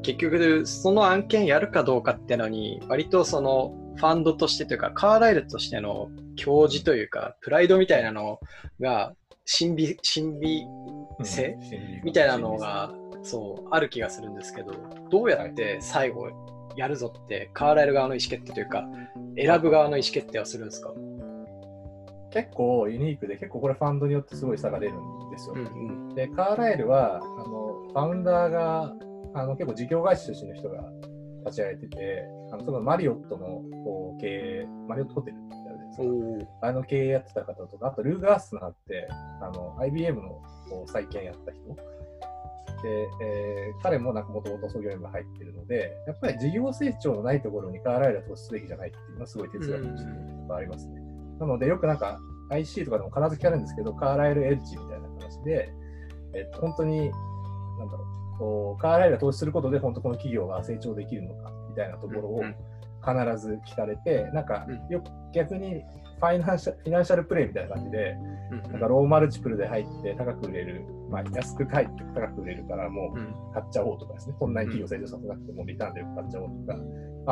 [0.01, 8.39] 結局、その案件やるかどうかっていうのに、割とそのファンドとしてというか、カーライルとしての教授というか、プライドみたいなの
[8.79, 9.13] が、
[9.45, 10.63] 神秘、神秘
[11.19, 12.93] うん性心理みたいなのが、
[13.29, 14.73] そう、ある気がするんですけど、
[15.09, 16.29] どうやって最後
[16.75, 18.87] やるぞって、カーライル側の意思決定というか、
[19.35, 20.93] 選ぶ側の意思決定をするんですか？
[22.31, 25.55] 結構ユニークで、結構これファンドによってすごい差が出るんですよ。
[25.55, 26.15] うんうん。
[26.15, 28.93] で、カーライルは、あのファウンダーが
[29.33, 30.83] あの結構事業会社出身の人が
[31.45, 39.07] 立ち上げてて、あのそのマリオットのこう経営、マリオットホテルってあるじゃないですあの経営やってた方とか、あとルーガースナーって、
[39.41, 40.29] あの IBM の
[40.69, 41.61] こう再建やった人。
[42.81, 50.11] で、えー彼もなんかもともと創業メンバー入ってるので、やっぱり事業成長のないところにカーライルは投資すべきじゃないっていうのはすごい哲学として
[50.53, 51.01] ありますね。
[51.39, 55.69] なので、よくなんか IC とかでも必ず聞かれるんですけど、カーライルエッジみたいな話で、
[56.33, 57.11] えっと、本当に、
[57.79, 65.83] なんだろう、こうカーライルが投資することで本当この企業が成長できるのかみたいなところを必ず聞かれて、なんかうんよく逆に
[66.19, 68.15] ファイナンシャフィナンシャルプレイみたいな感じで、
[68.51, 76.79] うんなんかローマルチプルで入って高く売れる、まあ、安く買って高く売れるからもう買っちゃおうとかですね、こんなに企業成長させなくてもリターンでよく買っちゃおうとか、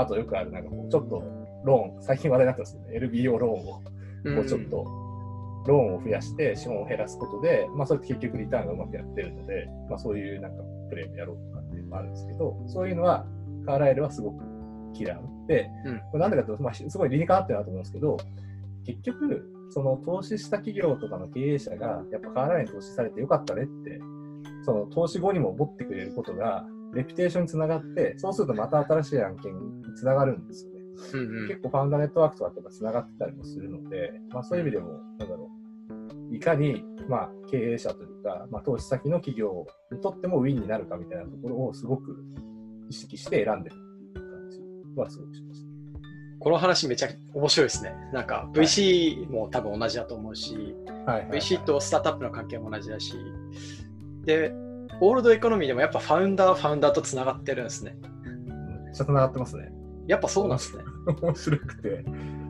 [0.02, 1.24] あとよくあるなんかこうちょっと
[1.64, 3.82] ローン、最近話題になってますよね、LBO ローンを
[4.26, 4.84] うんこうちょっと
[5.68, 13.26] ローンを増やして資本を減らすことで、まあ、それって結局リターンがうまくやってるので、まあ、そういうなんかプレイもやろうとかっていうのもあるんですけど、そういうのは
[13.66, 14.44] カーライルはすごく
[14.94, 15.22] 嫌う。
[15.48, 16.00] で、うん。
[16.00, 18.18] これなんでかというと、まあ、すごい理にかなってるなと思うんですけど、
[18.86, 24.00] 結局、その投資した企業とかの経営者が、やっぱカーライルに投資されてよかったねって、
[24.64, 30.76] その投資後にも思ってくれることが、レピュテーションにつながって、そうするとまた新しい案件につながるんですよね。
[31.14, 35.52] うんうん結構ファウンダーネットワークとかってつながってたりもするので、まあ、そういう意味でも、なんだろ
[36.32, 42.24] う、いかに、まあ、経営者というか、まあ、投資先の企業にとってもウィンになるかみたいなところをすごく
[42.90, 44.60] 意識して選んでるっていう感じ
[45.00, 45.75] はすごくしました。
[46.46, 47.96] この話めちゃ面白いですね。
[48.14, 53.16] なんか VC も多分同じだと思うし、はいはいはい VC とスタートアップの関係も同じだし、
[54.26, 54.54] で、
[55.02, 57.98] オールドエコノミーでもやっぱファウンダーはファウンダーとつながってるんですね。
[58.84, 59.72] めっちゃ繋がってますね。
[60.08, 60.84] やっぱそうなんですね。
[61.20, 62.06] 面白くて、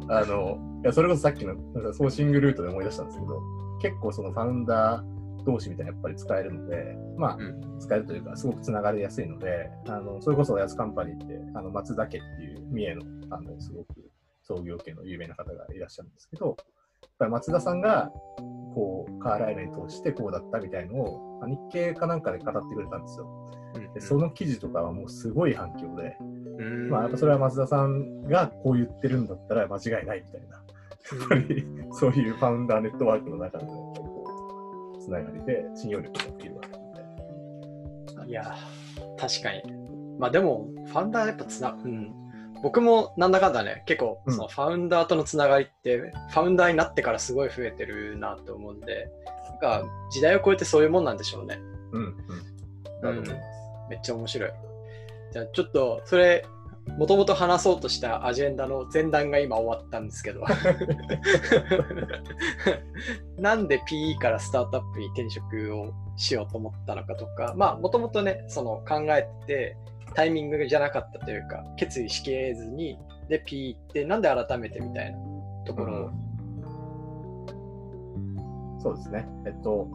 [0.10, 1.56] あの、いや、それこそさっきの
[1.94, 3.42] ソーシングルートで思い出したんですけど、
[3.82, 5.15] 結構そのファウンダー
[5.46, 7.80] 同士みたいなやっぱり使えるので、まあ、うん。
[7.80, 14.12] 使えるというか、すごくつながりやすいので、あのそれこそやつカンパニーって、あの松田家っていう三重のあのすごく
[14.44, 16.56] 創業家の有名な方がいらっしゃるんですけど、やっ
[17.20, 18.12] ぱり松田さんが
[18.74, 23.28] こうカーライルに通してこうだったみたいのを、まあ日経かなんかで語ってくれたんですよ。
[23.94, 26.18] でその記事とかはもうすごい反響で、
[26.60, 26.90] うん。
[26.90, 30.58] まあ、やっぱそれは松田さんがこう言ってるんだったら間違いないみたいな、
[31.20, 33.66] やっぱりそういうファウンダーネットワークの中で
[35.06, 36.76] つながりで信用力が起きるわけで、
[38.10, 38.26] した。
[38.26, 38.56] いや、
[39.18, 39.62] 確かに。
[40.20, 42.14] まあでも、ファウンダーやっぱつな、うん。
[42.64, 49.08] 僕もなんだかんだね、結構、うんそのファウンダーとのつながりって、ファウンダーになってからすごい増えてるなと思うんで、
[49.50, 51.60] なんか時代を超えてそういうもんなんでしょうね。
[51.92, 52.18] うん、うん。
[53.02, 53.36] だと思います。
[53.90, 54.52] めっちゃ面白い。
[55.32, 56.46] じゃあちょっと、それ、
[56.98, 60.46] もともと話そうとしたアジェンダの前段が今終わったんですけど。
[63.38, 69.78] なんで PE からスタートアップに転職をしようと思ったのかとか、まあ、もともとね、その考えてて、
[70.14, 75.18] タイミングじゃなかったというか、決意しきれずに、で、PE ってなんで改めてみたいな
[75.66, 76.10] ところを。
[78.80, 79.28] そうですね。
[79.46, 79.90] えっと、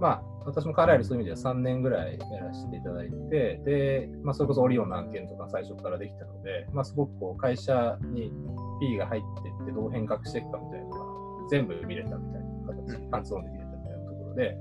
[0.00, 8.32] まあ、私もカラールそういう意味では3年ぐらいやらせていただいて、で、まあ、それこそオリオンの案件とか最初からできたので、まあ、すごくこう会社に
[8.80, 14.56] P が入っていってどう変革していくかみたいなのが全部見れたみたいな形、うんハンズオンで見れたみたいなところで、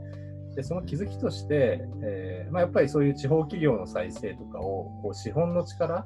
[0.56, 6.06] でその気づきとして、えーまあ、やっぱりそういう地方企業の再生とかをこう資本の力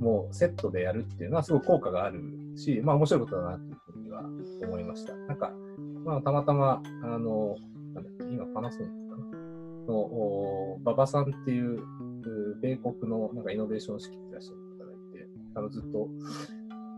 [0.00, 2.20] もセットでやるっていうのはすごく効果がある
[2.56, 4.22] し、まあ面白いことだなというふうには
[4.64, 5.14] 思いました。
[5.14, 5.52] なんか、
[6.04, 7.56] まあたまたま、あの、
[8.02, 9.48] なんだっけ今パナソニックかな。
[9.88, 16.08] の、お馬場さんっていう、う米国のなんかイノベーション式ってらっしゃる方がいて、あのずっと、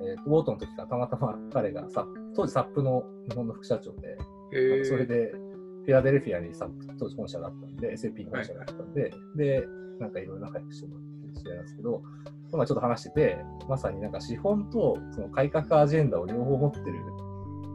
[0.03, 5.33] えーとウォートの時からたまたま彼がさ、当時サップの日本の副社長で、それで、
[5.83, 9.67] フィラデルフィアにさ当時本社があったんで、SAP の本社があったんで、で、
[9.99, 12.03] なんかいろいろ仲良くしてもらってる試合なんですけど、
[12.53, 16.85] 今ちょっと話してて、まさになんか資本とその改革アジェンダを両方持ってる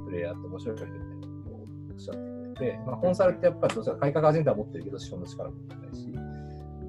[0.06, 6.08] プレイヤーって面白いよねみたいなことをおっしゃってくれて、まあ、コンサルってやっぱりどうしても改革アジェンダは持ってるけど、資本の力持ってないし、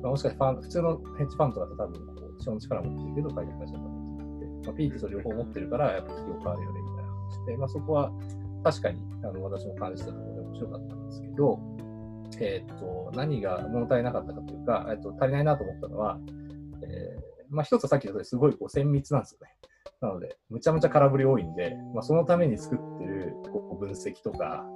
[0.02, 8.12] まあ、もしかしてファン普通のヘッジファンドだと多分こう資本の力持ってるけど、改革アジェンダ持ってなくて、まあ、ってそれ両方持ってるから、やっぱ企業変わるよねみたいな話で、まあ、そこは
[8.64, 11.61] 確かにあの私も感じたところで面白かったんですけど、
[12.38, 16.18] えーっと何が物足りなかったかというか、えーっと足りないなと思ったのは、
[16.83, 19.55] えーまあ、一つはさっき言った通りすごいこう綿密なんですよね。
[20.00, 24.66] なので、むちゃむちゃ空振り多いんで、まあ、そのために作ってるこう分析とか、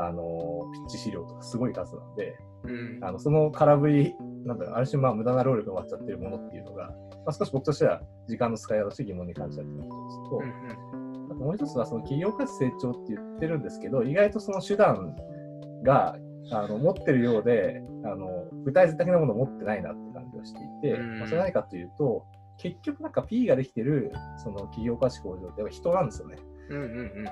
[0.00, 2.98] あのピッチ資料とかすごい数なんで、うん。
[3.02, 6.92] あのその空振り、なんだろう、ある種まあ無駄な労力が終わっちゃってるものっていうのが、ま
[7.26, 11.26] あ、少し僕としては時間の使い方として疑問に感じたっていうのが一つと、うん。
[11.26, 15.16] あともう一つはその企業価値成長って言ってるんですけど、意外とその手段
[15.82, 16.16] が
[16.50, 21.18] あの持ってるようであの、具体的なものを持ってないなって感じがしていて、うん。
[21.18, 22.24] まあ、それは何かというと、
[22.58, 26.36] 結局なんか P ができてるその企業価値向上って人なんですよね。
[26.70, 27.24] うんうんうん。
[27.24, 27.30] で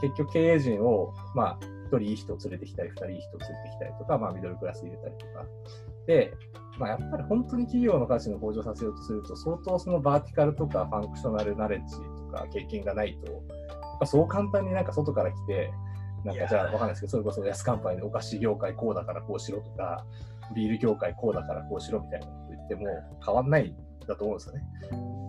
[0.00, 1.58] 結局経営陣を、まあ、
[1.90, 5.44] 1人いい人を連れてきたり、2人いい人を連れてきたりとか、まあ、ミドルクラス入れたりとか。
[6.06, 6.32] で、
[6.78, 13.42] まあ、やっぱり本当に企業の価値の向上させようとすると、相当そのバーティカルとかファンクショナルナレッジとか経験がないと、やっ
[14.00, 15.70] ぱそう簡単になんか外から来て、
[16.24, 20.06] なんかじゃあわかんないですけど、それこそ安カンパニーでお菓子業界こうだからこうしろとか、
[20.54, 22.86] ビール業界こうだからこうしろみたいなこと言っても
[23.24, 23.68] 変わんない。
[23.68, 23.74] ん
[24.06, 24.64] だと思うんですよね。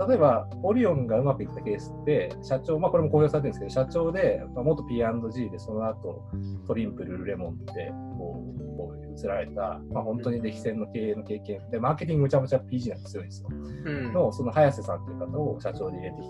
[0.08, 6.24] 例えば、オリオンがうまくいったケースって、社長、まあこれも公表されてるんですけど、社長で、まあ、元 P&G で、その後、
[6.68, 13.50] トリンプル、ルレモンってこう、こう移られた、まあ本当に歴戦の経営の経験で、マーケティングむちゃむちゃ PG なんか強いんですよ。
[13.52, 16.24] うんの、その早瀬さんという方を社長で入れてき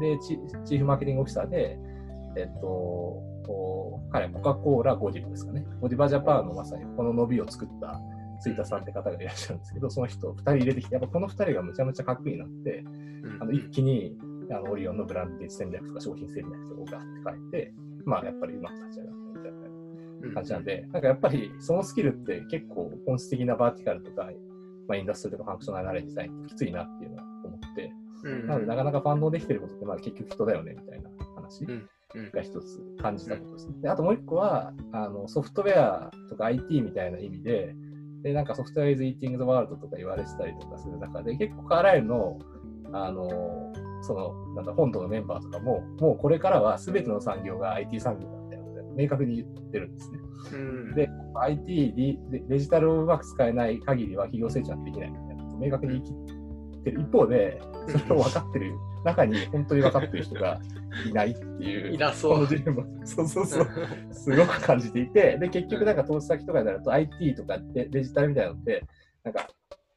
[0.00, 1.78] て、で、チチーフマーケティングオフィサーで、
[2.36, 3.22] えっと、
[4.10, 5.64] 彼はコカ・コーラ、ゴディバですかね。
[5.80, 8.00] ゴディバジャパンのまさにこの伸びを作った
[8.50, 12.84] ツ田さんって方がいらっしゃるんですけど、その人を2人入れてきて、やっぱこの2人がむちゃむちゃかっこいいなって、
[13.22, 13.38] うん。
[13.40, 14.16] あの一気に
[14.50, 24.28] あのオリオンのブランド戦略とか商品戦略とかをガッて変えて、まあやっぱりうまく立ち上がったみたいな感じなんで、なんかやっぱりそのスキルって結構本質的なバーティカルとか、
[24.88, 27.92] まあ、インダストリーとかファンクショナルナレッジデザインってきついなっていうのは思って、
[28.24, 28.46] うん。
[28.46, 31.66] なのでなかなか反応できてることってまあ結局人だよねみたいな話。
[32.32, 33.74] が一つ感じたことですね。
[33.82, 37.74] であともう一個はあのソフトウェアとか IT みたいな意味で、
[38.24, 42.38] でなんかソフトウェア is eating the world とか言われてたりとかする中で、結構カーライルの
[42.92, 50.18] あのそのなんだ本土のメンバーとかも、もうこれからは全ての産業が IT 産業だみたいなことで明確に言ってるんですね。
[50.52, 51.94] うんで IT
[52.30, 56.43] デデデジタルをうまく使えない限りは企業成長はできないみたいなことを明確に言い切って
[56.90, 57.00] る。
[57.00, 58.72] 一方で、それを分かってる。
[59.04, 60.58] 中に本当に分かってる人が
[61.06, 62.46] いないっていう、いなそう。
[63.04, 63.66] そうそうそう、
[64.10, 68.82] すごく感じていて、で、結局なんか投資先とかになると IT とかデデジタルみたいなのって、
[69.22, 69.48] なんか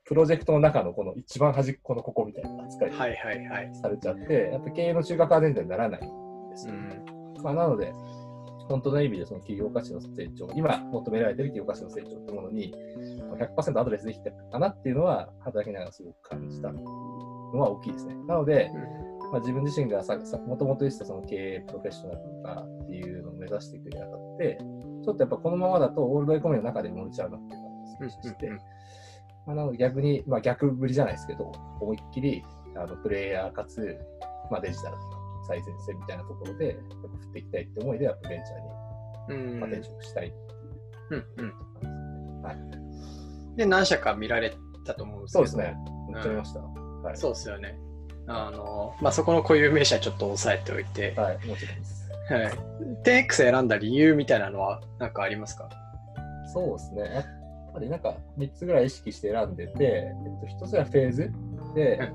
[0.04, 3.76] プロジェクトの中のこの一番端っこのここみたいな扱いはいはいはい。
[3.76, 6.76] されちゃって、やっぱ経営の中核アジェンダにならないんですうよ。
[6.78, 7.43] ん。
[7.43, 7.93] まあ、なので、
[8.67, 12.73] 本当の意味でその企業価値の成長、今求められている企業価値の成長というものに
[13.30, 16.84] まあ100%アドレスできてるかなっていうのは、働きながらすごく感じたの
[17.60, 18.15] は大きいですね。
[18.27, 18.69] なので、
[19.32, 24.58] まあ、自分自身がささもともと言ってたその経営プロフェッショナルとかっていうのを目指していくにあたって、
[25.03, 28.49] ちょっとやっぱこのままだとオールドエコノミーの中で埋もれちゃうなっていう感じがして、
[29.45, 31.51] まあ、なので逆に、まあ、逆ぶりじゃないですけど、
[31.82, 32.43] 思いっきり
[32.75, 33.97] あのプレイヤーかつ、
[34.49, 41.89] まあ、デジタルとか最前線みたいなところで、振っていきたいって思いで、やっぱベンチャーに、転職したいっていううんう
[42.39, 42.41] ん。
[42.41, 42.58] はい。
[43.58, 44.54] で、何社か見られ
[44.86, 45.47] たと思うんですけど。
[45.47, 45.78] そうですね。
[46.13, 46.60] めっちゃ見ました。
[46.60, 47.17] はい。
[47.17, 47.78] そうですよね。
[48.28, 52.10] あの、まあ、そこの固有名詞ちょっと押さえておいて、はい、もちろんです。
[52.30, 52.52] はい。
[53.06, 55.69] 10X 選んだ理由みたいなのは何かありますか？
[56.54, 57.02] そうですね。
[57.04, 61.32] やっぱりなんか3つぐらい意識して選んでて、えっと、1つはフェーズ
[61.73, 62.12] で、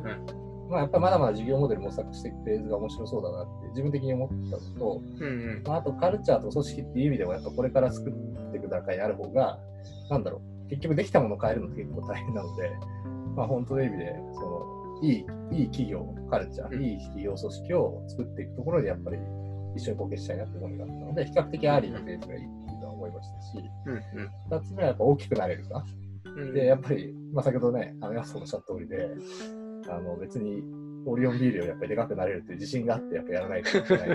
[0.73, 5.63] まあ、やっぱりまだまだ事業モデル模索していくフェーズが面白そうだなって自分的に思ったのと、うんうん。
[5.67, 8.13] まあ、あとカルチャーと組織っていう意味でもやっぱこれから作っ
[8.53, 9.59] ていく段階にある方が、
[10.09, 12.71] なんだろう、結局できたものを変えるのって結構大変なので、
[13.37, 15.17] まあ、本当の意味で、そのいい
[15.53, 16.83] いい企業、カルチャー、うん。
[16.83, 19.19] いい企業組織を作っていくところでやっぱり
[19.77, 25.85] 一緒に貢献したいなって思いがあったので、比較的アーリーなフェーズがいいっていうのは思いましたし、うん2つ目はやっぱ大きくなれるか。
[26.25, 26.55] うん。
[26.55, 29.11] で、やっぱり、まあ、先ほどね、あの、さんのおっしゃった通りで、
[29.88, 30.62] あの、別に、
[31.05, 34.09] オリオンビールよりやっぱりでかくなれるっていう自信があって、やっぱやらないといけない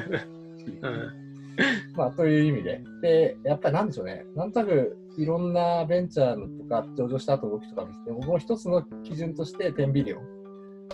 [1.95, 2.82] まあ、という意味で。
[3.01, 4.25] で、やっぱりなんでしょうね。
[4.36, 10.21] なんとなく、いろんなベンチャーのとか、上場した後動きとか見てて、僕も一つの基準として10ビリオン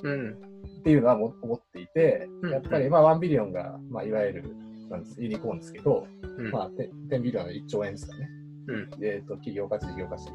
[0.03, 4.55] うんっていうのはも思っていてうん、やっぱり、まあ、1ビリオンが、まあ、いわゆる、
[4.89, 6.07] なんですユニコーンですけど、
[6.37, 8.29] うんまあ、10, 10ビリオンの1兆円ですかね。
[8.67, 10.29] うんえっ、と、企業価値、事業価値、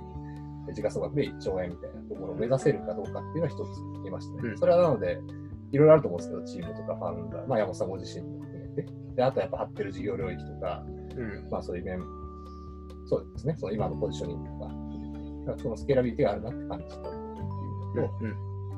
[0.72, 3.58] 時価総額で1兆円みたいなところを目指せるかどうかっていうのは一つ
[4.02, 4.50] 言いましたね。
[4.50, 4.58] うん。
[4.58, 5.20] それはなので、
[5.72, 10.84] いろいろあると思うんですけど、チームとかファウンダー、まあ、山本さんご自身も含めて、で、あとやっぱ張ってる事業領域とか、
[11.16, 11.48] うん。
[11.50, 12.00] まあ、そういう面、
[13.06, 18.02] そうですね、その今のポジショニングとか、だからそのスケーラビリティがあるなって感じたっていう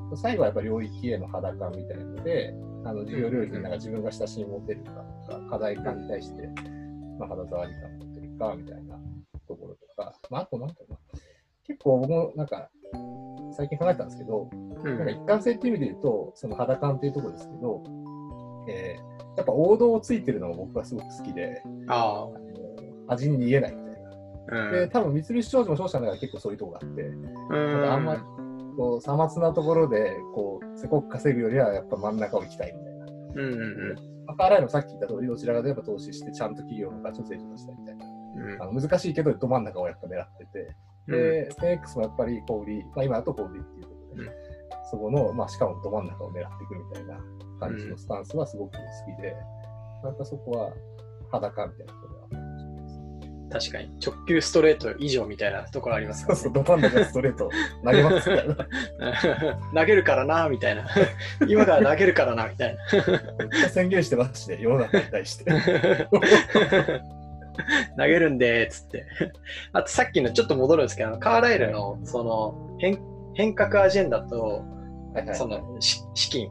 [0.05, 4.91] のと、最後はやっぱり領域への肌感みたいなので、あの事業領域になんか自分が親しみ持てるか
[5.27, 6.49] とか、課題感に対して、
[7.19, 8.99] まあ、肌触り感を持てるかみたいな
[9.47, 10.90] ところとか、まあ、あとなんだろう。
[10.90, 10.90] な、
[11.71, 12.69] 結構僕もなんか、
[13.53, 17.83] 最近考えたんですけど、うんなんか一貫性っていう意味で言うと、その肌感っていうところですけど、
[18.69, 22.29] えーやっぱ王道をついてるのが僕はすごく好きで、あ
[23.07, 24.03] 味に逃げないみたい
[24.51, 24.69] な。
[24.69, 24.71] あ。
[24.73, 28.21] で、多分三菱商事も商社の中で結構そういうところがあって、うんなんかあんまり
[28.77, 33.05] こう、さまつなところで、こう、せこく稼ぐよりは、やっぱ真ん中を行きたいみたいな。
[33.35, 33.95] うんうん
[34.27, 38.07] まあカーライのさっき言った通り、どちらかといえば投資して、ちゃんと企業の価値を成長したいみたいな。
[38.07, 40.77] うんあの難しいけど、ど真ん中をやっぱ狙ってて、
[41.11, 44.31] で、10X もやっぱり小売り、まあ今だと小売りっていうことで、うん。
[44.91, 47.19] そこの、まあしかもど真ん中を狙っていくみたいな
[47.61, 48.79] 感じのスタンスはすごく好
[49.19, 49.35] きで、
[50.03, 50.73] なんかそこは
[51.31, 52.21] 裸みたいなところが。
[53.51, 53.91] 確かに。
[54.05, 57.51] 直球ストレート以上みたいなところありますかそうらそう、ど真ん中ストレート
[57.85, 58.57] 投げますみたいな。
[59.75, 60.87] 投げるからなみたいな。
[61.49, 62.99] 今から投げるからなみたいめ
[63.47, 65.51] っちゃ宣言してまして、世の中に対して。
[67.97, 69.07] な 投げるんでつって。
[69.73, 72.99] あとさっきのちょっと戻るんですけどカーライルのその変
[73.35, 74.65] 変革アジェンダと
[75.35, 76.51] そのし資金。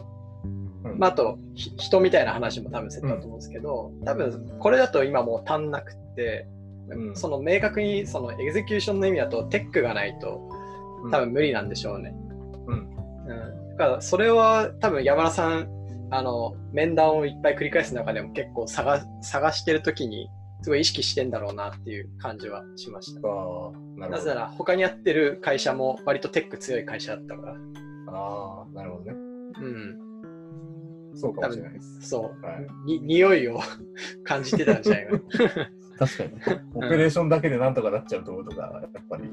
[0.83, 0.99] うん。
[0.99, 6.47] まあ、あとひ人みたいな話も多分セットだと思うんですけど、多分これだと今もう足んなくって、
[6.89, 7.15] うん。
[7.15, 10.49] その明確にそのエグゼキューションの意味だとテックがないと
[11.11, 12.13] 多分無理なんでしょうね。
[12.67, 12.89] うん。
[13.27, 13.33] う
[13.73, 15.69] ん、だからそれは多分山田さん
[16.11, 20.29] あの面談をいっぱい繰り返す中でも結構探探してる時に
[20.61, 23.21] すごい意識してんだろうなっていう感じはしました。
[23.97, 24.09] な。
[24.09, 27.55] なぜなら他にやってる会社も割とテック強い会社だったから。
[28.07, 29.11] ああ、なるほどね。
[29.11, 29.99] うん、
[31.15, 32.09] そうかもしれないです。
[32.09, 33.61] そう、はいに匂いを
[34.23, 35.19] 感じてたんじゃないかな。
[35.99, 36.31] 確かに。
[36.75, 39.29] オペレーションだけでなんとかなっちゃうところとか、やっぱり、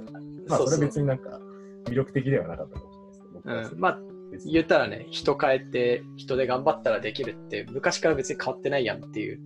[0.48, 1.40] まあ、それ別になんか
[1.84, 4.00] 魅力的ではなかったかもしれないですけど、まあ
[4.44, 9.40] 言ったらね人変えて人で頑張ったらできるって昔から別に変わってないやんっていう、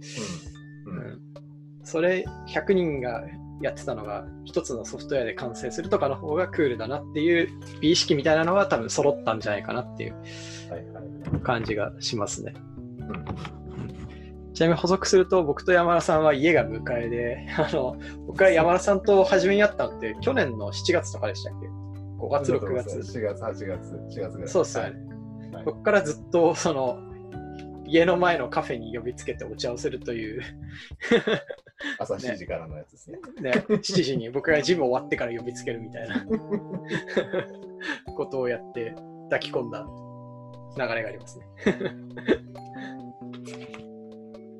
[0.87, 1.21] うんうんうん
[1.90, 3.24] それ100人が
[3.61, 7.48] やってたのが一つのソフトウェアで完成するとかの方がクールだなっていう
[7.81, 10.14] 美意識みたいなのは多分揃ったんじゃないかなっていう。
[11.42, 12.55] 感じがしますね。
[12.98, 13.61] うん
[14.53, 22.99] ちなみに補足すると僕と山田さんは家が迎えで あの僕は山田さんと初めに会ったのって去年の7月とかでしたっけ ?5 月6月。
[22.99, 24.49] 4月、8月、4月ぐらい。
[24.49, 24.91] そうっすよね。
[24.91, 24.97] は
[25.62, 26.99] い僕からずっとその
[27.84, 30.43] 家の前のカフェに呼びつけてお茶をするという、
[31.99, 33.18] 朝7時からのやつですね。
[33.41, 36.24] ね、7時に僕がジム終わってから呼びつけるみたいな。
[38.16, 38.95] ことをやって
[39.31, 39.87] 抱き込んだ
[40.76, 41.47] 流れがありますね。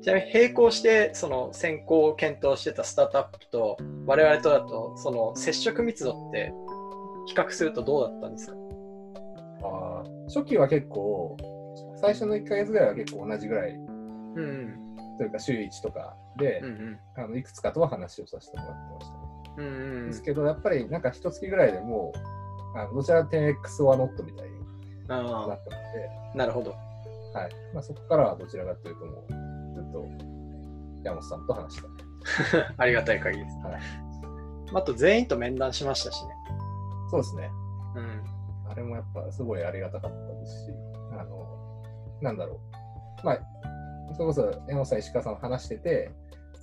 [0.01, 6.51] ちなみに並行してその先行を検討してたスタートアップと我々とだとその接触密度って
[7.27, 8.53] 比較するとどうだったんですか？
[9.63, 11.37] あー初期は結構、
[12.01, 14.90] 最初の1ヶ月ぐらいは結構同じぐらい、うん
[15.21, 19.19] というか週1とかで、うんうんあのいくつかとは話をさせてもらってましたね。
[19.57, 22.11] うんうんですけど、やっぱりなんか一月ぐらいでも
[22.73, 25.67] う、あのどちらか 10X は not みたいになあったので、
[26.33, 26.71] あ、なるほど。
[26.71, 30.07] はいまあ、そこからはどちらかというともう、ずっと
[31.03, 32.73] 山本さんと話した。
[32.77, 33.57] ありがたい限りです。
[33.57, 33.81] はい、
[34.73, 36.31] あと全員と面談しましたしね。
[37.11, 37.51] そうですね。
[37.95, 38.71] うん。
[38.71, 40.71] あれもやっぱすごいありがたかったですし、
[41.11, 41.83] あの、
[42.21, 42.59] なんだろ
[43.23, 43.25] う。
[43.25, 43.39] まあ、
[44.13, 46.11] それこそ山本さん、石川さん話してて、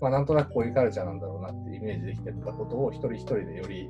[0.00, 3.88] まあ、なんとなくこういうカルチャーなんだろうなってイメージできてたことを一人一人でより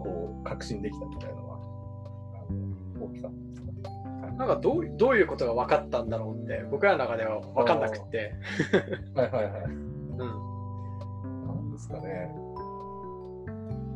[0.00, 2.52] こう確信できたみたいなのはあ
[2.98, 4.36] の大きかったですね。
[4.36, 8.34] なんかどうどういうことが分かったんだろうって僕らの中では分かんなくって。
[9.14, 9.62] はいはいはい。
[9.66, 11.46] うん。
[11.46, 12.30] なんですかね。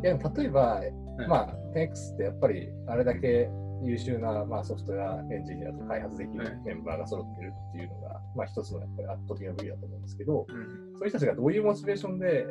[0.02, 0.80] いや例えば、
[1.18, 3.48] うんまあ、10X ってやっぱりあれだけ
[3.82, 10.98] 優秀な、まあ、ソフトウェアエンジニアと開発できるうんメンバーが揃ってるっていうのが、まあ、一つのやっぱり圧倒的な武器だと思うんですけど、うん。
[10.98, 12.46] そういう人たちがどういうモチベーションで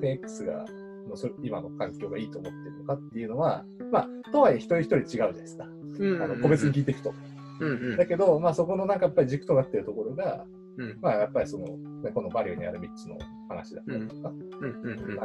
[0.00, 0.64] 10X が
[1.08, 5.64] のそ今の環境がいいと思ってるのかっていうのは、まあ、とはいえ一人一人違うじゃないですか。
[5.64, 7.14] うんあの個別に聞いていくと。
[7.60, 10.44] うんうんだけど、まあ、そこのなんかやっぱり軸となっているところが、
[10.78, 10.98] うん。
[11.00, 11.66] まあ、やっぱりその、
[12.02, 13.18] ねこのバリューにある3つの
[13.48, 14.32] 話だったりとか、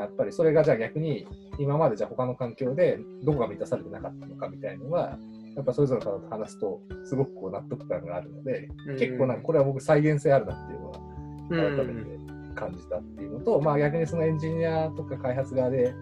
[0.02, 1.28] やっぱりそれがじゃあ逆に
[1.60, 5.18] 今までじゃあ他の環境でどこが満たされてなかったのかみたいのは
[5.56, 8.98] やっぱそれぞれの方と話すとすごくこう納得感があるので、うん。
[8.98, 11.00] 結構なんかこれは僕再現性あるなっていうのは
[11.50, 12.18] うん改めて
[12.56, 15.93] 感じたっていうのと、まあ逆にそのエンジニアとか開発側で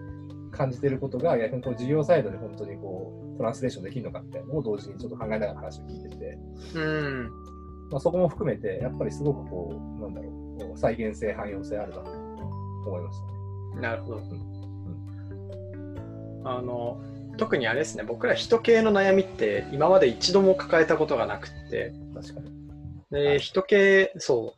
[0.50, 6.38] 感じてることが逆にこう事業サイドで本当にこうトランスレーションできるのかみたいなのを同時にちょっと考えながら話を聞いてて、
[6.74, 7.30] うん
[7.90, 13.26] まあ、そこも含めてやっぱりすごくこうなんだろう再現性汎用性あるなと思いました
[13.76, 13.82] ね。
[13.82, 14.16] なるほど。
[14.18, 14.56] うん
[16.44, 17.00] あの
[17.36, 22.50] 特にあれですね、僕ら人系の悩みって今まで一度も抱えたことがなくって、確かに。
[23.10, 24.54] で、はい人系、そ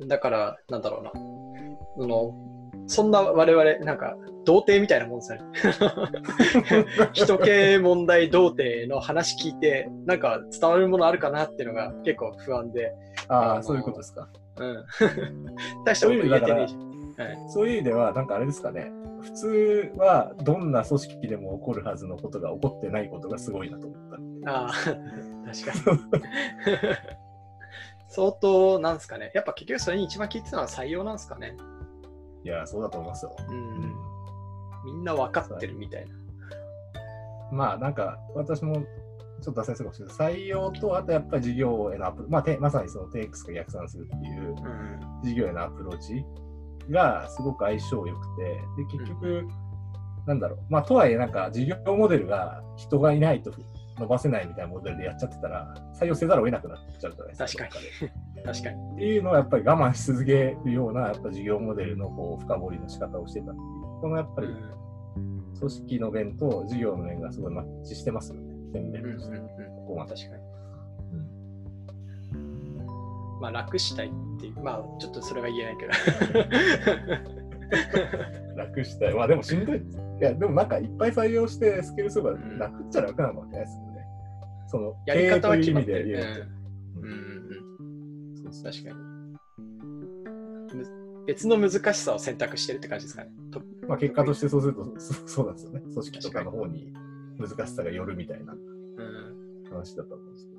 [0.00, 1.12] う、だから、なんだろうな、
[1.96, 2.57] その
[2.88, 5.40] そんな我々、なんか、童貞みたいなもんですね。
[7.12, 12.94] 人系問題童貞の話聞いて、なんか伝わるものあるかなっていうのが結構不安で、
[13.28, 14.28] ああ、そういうことですか。
[14.56, 14.84] うん。
[15.84, 16.80] 大したこと言えてねえじゃん。
[16.80, 16.88] はい
[17.48, 18.92] そういう意味では、なんかあれですかね。
[19.20, 24.10] 普通はどんな組織でも起こるはずのことが起こってないことがすごいなと思っ
[24.44, 24.52] た。
[24.52, 26.00] ああ、確かに。
[28.08, 29.32] 相当なんですかね。
[29.34, 31.56] やっぱ結局それに一番聞いてたのは採用なんですかね。
[32.48, 33.36] いや、そうだと思いますよ。
[33.50, 33.94] うん。
[34.84, 36.14] みんな分かってるみたいな。
[37.52, 44.56] まあなんか私もちょっと脱線するかもしれない採用とあとやっぱり事業へのアプロまあ、てまさにその TX が逆算するっていううん。
[45.22, 46.24] 事業へのアプローチ
[46.90, 48.42] がすごく相性良くて
[48.76, 49.46] で結局、
[50.26, 53.52] なんだろうまあとはいえなんか事業モデルが人がいないと
[53.98, 57.64] 伸ばせないみたいなモデルでやっちゃってたら採用せざるを得なくなっちゃうじゃないですか。
[57.64, 58.92] 確かどっで 確かに。
[58.94, 63.66] っていうのはやっぱり我慢し続けるようなやっぱ事業モデルのこう深掘りの仕方をしてたっていう
[64.00, 64.50] このやっぱりう
[65.20, 68.54] ん組織の面と事業の面がすごいマッチしてますよね。
[68.72, 69.36] 全うん面として。
[69.36, 69.48] うんうん
[69.88, 70.14] ここまで。
[70.14, 70.48] 確かに。
[73.40, 75.92] まあ楽したいっていう、まあちょっとそれは言えないけど。
[78.56, 79.14] 楽したい。
[79.14, 79.78] まあでもしんどい。
[79.78, 79.82] い
[80.20, 83.87] や、でもなんかいっぱい採用してスキルすれば楽っちゃ楽なのかもしれないですよね。
[84.68, 86.44] そのやり方は決まってる。
[86.96, 87.18] うんうん
[88.46, 88.94] う確かに。
[90.74, 93.30] む別の難しさを選択してるって感じですかね。
[93.50, 95.80] とまあ結果としてそうするとそそうなんですよね。
[95.80, 96.92] 組織とかの方に
[97.38, 100.58] 難しさがよるみたいなうん話だったと思うんですけど。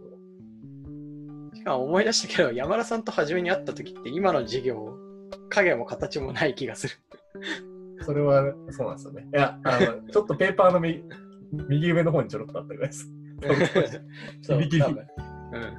[1.56, 4.96] しかも思い出したけど、山田さんと初めに会った時って今の事業、
[5.50, 6.96] 影も形もない気がする。
[8.02, 9.28] それはそうなんですよね。
[9.34, 11.04] いや、あのちょっとペーパーの右
[11.68, 13.10] 右上の方にちょろっとあったぐらいです。
[14.48, 14.82] ギリギリ。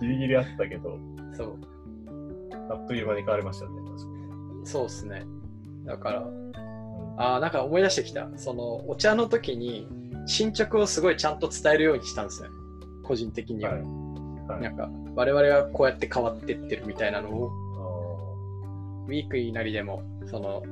[0.00, 1.58] ギリギリあったけど、うん、そう、
[2.70, 3.72] あっという間に変わりましたね。
[4.64, 5.24] そうっすね。
[5.84, 6.52] だから、うん。
[7.16, 8.28] ああ、なんか思い出してきた。
[8.36, 9.88] その、お茶の時に
[10.26, 12.50] 進捗をすごいちゃんと伝えるようにしたんですよ。
[13.02, 13.72] 個人的には。
[13.72, 13.82] はい。
[13.82, 14.62] はい。
[14.62, 20.62] なんか、我々はこうやって変わってってるみたいなのを、あウィークリーなりでも、その、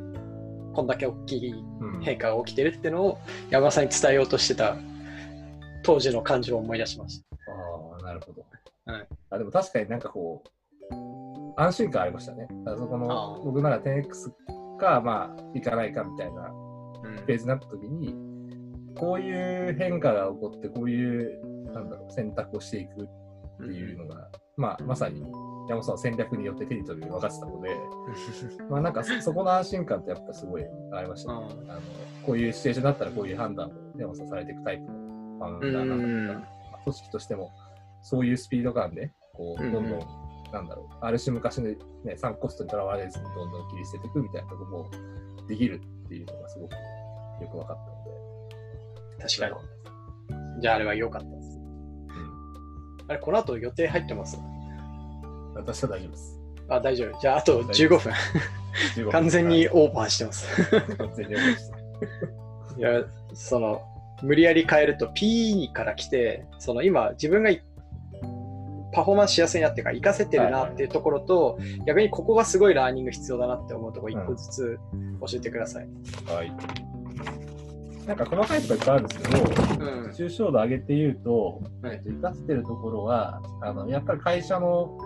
[0.74, 1.64] こんだけ大きい
[2.02, 3.18] 変化が起きてるっていうのを
[3.50, 4.76] 山田さんに伝えようとしてた
[5.88, 8.44] 当時の感情を思い出しましああ、なるほど。
[8.84, 12.46] はいあでも確かになんかこう、安心感ありましたね。
[12.66, 16.48] あそこあのー僕なら 10X か、まあ、行かないかみたいなた。
[16.50, 18.14] うんフェーズになった時に、
[18.98, 24.28] こういう変化が起こって、こういう、なんだろう、選択をしていくっていうのが、
[24.58, 25.22] まあ、まさに
[25.68, 27.70] 山本さんの戦略によって手に取るように分かってたので、
[28.68, 31.46] まあなんかそそこの安心感ってやっぱすごいありましたね。
[31.62, 31.80] うんあの
[32.26, 35.07] こういうシチュエーションだったらこういう判断を山本さんされていくタイプの
[35.38, 36.40] ファウンダーなんだと
[36.72, 37.52] か、組織としても
[38.02, 40.00] そういうスピード感で、こう、うんどんどん、
[40.52, 41.68] なんだろう、ある種昔の
[42.04, 44.90] ね、サンコストにとらわれずにどんどん切り捨てていくみたいなところも
[45.46, 49.60] できるっていうのがすごくよく分かったので、確か
[50.56, 50.60] に。
[50.60, 51.58] じゃああれは良かったです。
[53.08, 54.36] あれ、この後予定入ってます？
[54.36, 56.40] うん、私は大丈夫です。
[56.68, 57.20] あ、大丈夫。
[57.20, 58.12] じゃああと15分。
[58.96, 60.46] 15分完全にオーバーしてます。
[60.96, 61.70] 完全にオーバーし
[62.76, 63.82] て いや、その、
[64.22, 67.62] 無理やり変えると P から来て、その今自分がい
[68.92, 74.78] パフォーマンスしやすいなっていうか、活かせてるなっていうところと、逆にここがすごいラーニング必要だなって思うところ、一個ずつ
[75.20, 75.88] 教えてください。
[76.26, 76.52] はい。
[78.06, 80.10] なんか細かいとこいっぱいあるんですけど、うん。
[80.10, 84.96] 抽象度上げて言うと、はい生かしてるところは、あのやっぱり会社の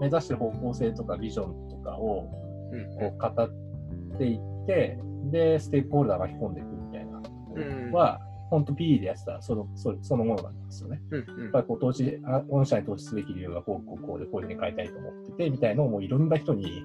[0.00, 2.30] 目指してる方向性とかビジョンとかを
[2.72, 4.98] うんこう語っていって、
[5.30, 8.20] で、ステークホルダー巻き込んでいくみたいなところは、
[8.50, 11.00] 本当 PE でやってたそのそそのものなんですよね。
[11.10, 16.82] うんやっぱりこう投資、あ御社に投資すべき理由がこうこうこうでこういうふうに変えたいと思っててみたいなのをもういろんな人に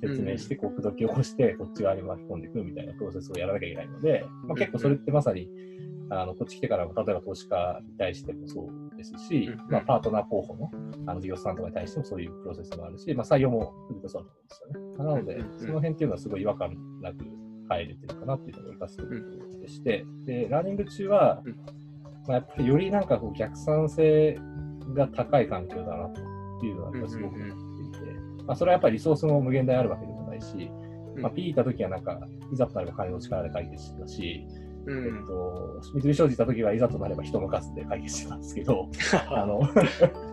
[0.00, 5.48] 説明して、こう、口説き起こして、こっち側に巻き込んでいくみたいなプロセスをやらなきゃいけないので、まあ、結構それってまさに、
[6.10, 10.70] あのこっち来てからも、例えば投資家に対してもそうですしうん、まあ、パートナー候補の
[11.06, 14.98] あの事業者さんとかに対してもそういうプロセスがあるし、まあ、採用もそうだと思うんですよね。
[14.98, 17.24] なのでうんうんうん、その辺っていうのはすごい違和感なく
[17.68, 18.96] 入れてるかなっていうのを生かす。
[18.98, 21.52] ところでして、で、ラーニング中はうん、
[22.26, 24.38] まあ、やっぱりよりなんかこう逆算性
[24.94, 26.20] が高い環境だなと
[26.66, 27.48] いうのはすごく思っ
[27.92, 30.70] ていて、まあ、それはやっぱりリソースも無限大あるわけでもないし、
[31.16, 32.20] まあ、P 行った時はなんか、
[32.52, 34.46] いざとなれば金の力で解決してたし、
[34.86, 35.06] うん。
[35.06, 38.88] えっと、三菱商事行った時はいざとなれば人の数で解決してたんですけど、
[39.28, 39.60] あの、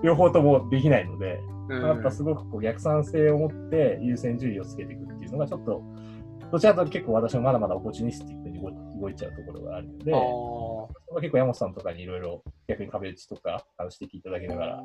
[0.04, 1.82] 両方ともできないので、うん。
[1.84, 5.84] やっぱすごくこう逆算性を持って優先順位をつけていくっていうのがちょっと、
[6.52, 10.12] どちらかというと結構私もまだまだオポチュニスティックに動いちゃうところがあるので、
[11.22, 14.84] 結構山本さんとかにいろいろ逆に壁打ちとかあの指摘いただきながら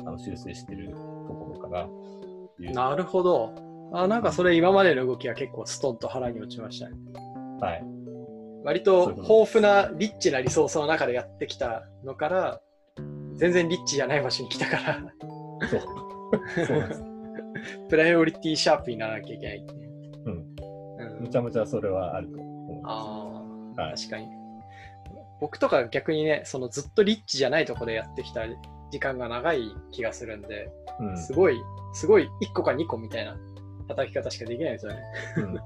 [0.00, 2.72] あの修正してるところかなという。
[2.72, 3.54] なるほど。
[3.92, 6.96] あなんかそれ今までの動きは結構ストンと腹に落ちましたね。
[7.60, 7.84] はい。
[8.62, 12.60] 割と豊富なリッチなリソースの中でやってきたのから、
[13.34, 15.00] 全然リッチじゃない場所に来たから、
[15.68, 16.66] そう。
[16.66, 16.88] そう。
[17.88, 19.89] プライオリティシャープにならなきゃいけないっていう。
[21.20, 21.26] うん。
[21.26, 24.28] うんむちゃむちゃそれはあると思いまああ、はい確かに。
[25.40, 28.42] 僕とか逆にね、そのずっとリッチじゃないところでやってきた
[28.90, 30.68] 時間が長い気がするんで、
[30.98, 31.04] す。
[31.04, 31.18] うん。
[31.18, 31.58] すごい、
[31.94, 33.36] すごい1個か2個みたいな
[33.88, 34.98] 叩き方しかできないんですよね。
[35.36, 35.44] うん。
[35.44, 35.52] うん。
[35.54, 35.58] うん。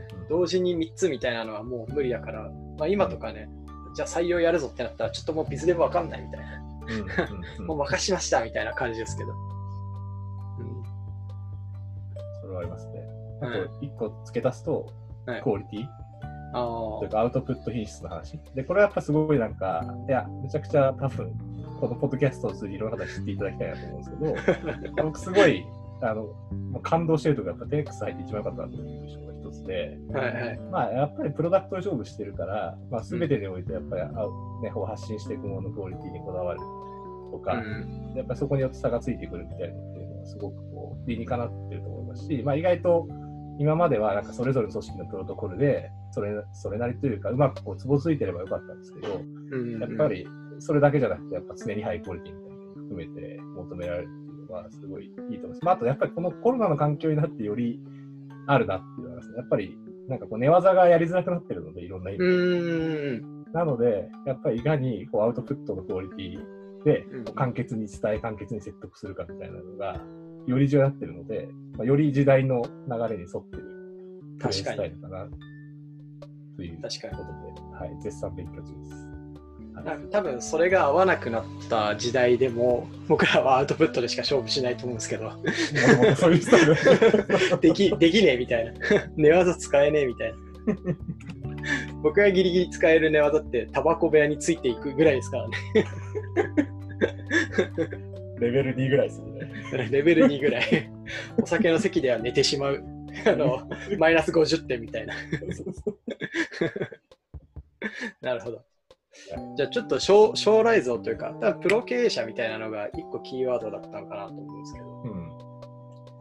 [0.28, 3.48] 同時に3つみたいなのはもう無理だから、まあ、今とかね、
[3.94, 7.00] じゃあ採用やるぞってなったら、ちょっともうビズデブわかんないみたいな、うん。
[7.00, 7.06] うん。
[7.60, 7.66] うん。
[7.66, 9.32] もう任しましたみたいな感じですけど。
[13.40, 13.68] あはい。
[13.68, 14.86] と、一個付け足すと、
[15.26, 15.42] はい。
[15.42, 15.86] クオリティ？
[16.52, 18.38] あというかアウトプット品質の話？
[18.54, 21.32] で、これはやっぱすごいなんか、いや、めちゃくちゃ多分、
[21.80, 25.64] このポッドキャストを通じていろんな方に知っていただきたいなと思うんですけど、 僕すごい、
[26.02, 30.60] あの、もう感動してるとか、やっぱ 10X 入って一番良かったなと思う印象が一つで、あ、はいはい。
[30.70, 34.06] まあ、やっぱりプロダクト勝負してるから、まあ、全てにおいてやっぱり、あ
[34.62, 36.60] ね、こう発信していくもののクオリティにこだわる
[37.30, 38.14] とか、うん。
[38.16, 43.06] やっぱりそこによって差がついてくるみたいなのっていうのはすごくこう理にかなってると思いますし、まあ、意外と
[43.60, 50.26] 今まではなんかそれぞれの組織のプロトコルでそれそれなりというかうまくこうつぼついてればよかったんですけど、うんやっぱり
[50.60, 55.60] それだけじゃなくてやっぱ常にハイクオリティみたいなのを含めて求められるっていうのはすごいいいと思います。
[55.62, 57.78] まあ、あとやっぱりこのコロナの環境になってより
[58.46, 59.76] あるなっていうのはね、やっぱり
[60.08, 63.44] なんかこう寝技がやりづらくなってるのでいろんな意味うでん。
[63.52, 67.04] なので、やっぱりいかにこうアウトプットのクオリティで
[67.34, 70.00] 簡潔に伝え、簡潔に説得するかみたいなのが、
[70.50, 71.48] より重要になってるので、
[71.78, 73.62] まあ、より時代の流れに沿ってる
[74.38, 75.28] プレイスタイルかな
[76.56, 77.22] ということ確かで、
[77.78, 78.90] はい、絶賛勉強中です。
[79.84, 79.98] はい。
[80.10, 85.30] 多分それが合わなくなった時代でも僕らはアウトプットでしか勝負しないと思うんですけど。
[87.60, 88.72] できできねえみたいな。
[89.16, 90.38] 寝技使えねえみたいな。
[92.02, 95.56] 僕がギリギリ使える寝技ってタバコ部屋についていくぐらいですからね
[98.40, 99.88] レベル2ぐらいですよね。
[99.90, 100.90] レベル2ぐらい。
[101.40, 102.82] お酒の席では寝てしまう。
[103.26, 103.68] あの
[103.98, 105.14] マイナス50点みたいな。
[108.20, 108.64] なるほど。
[109.56, 115.02] じゃあちょっと将将来像というか多分プロ経営者みたいなのが一個キーワードだったのかなと思うんですけど。
[115.02, 115.30] うん。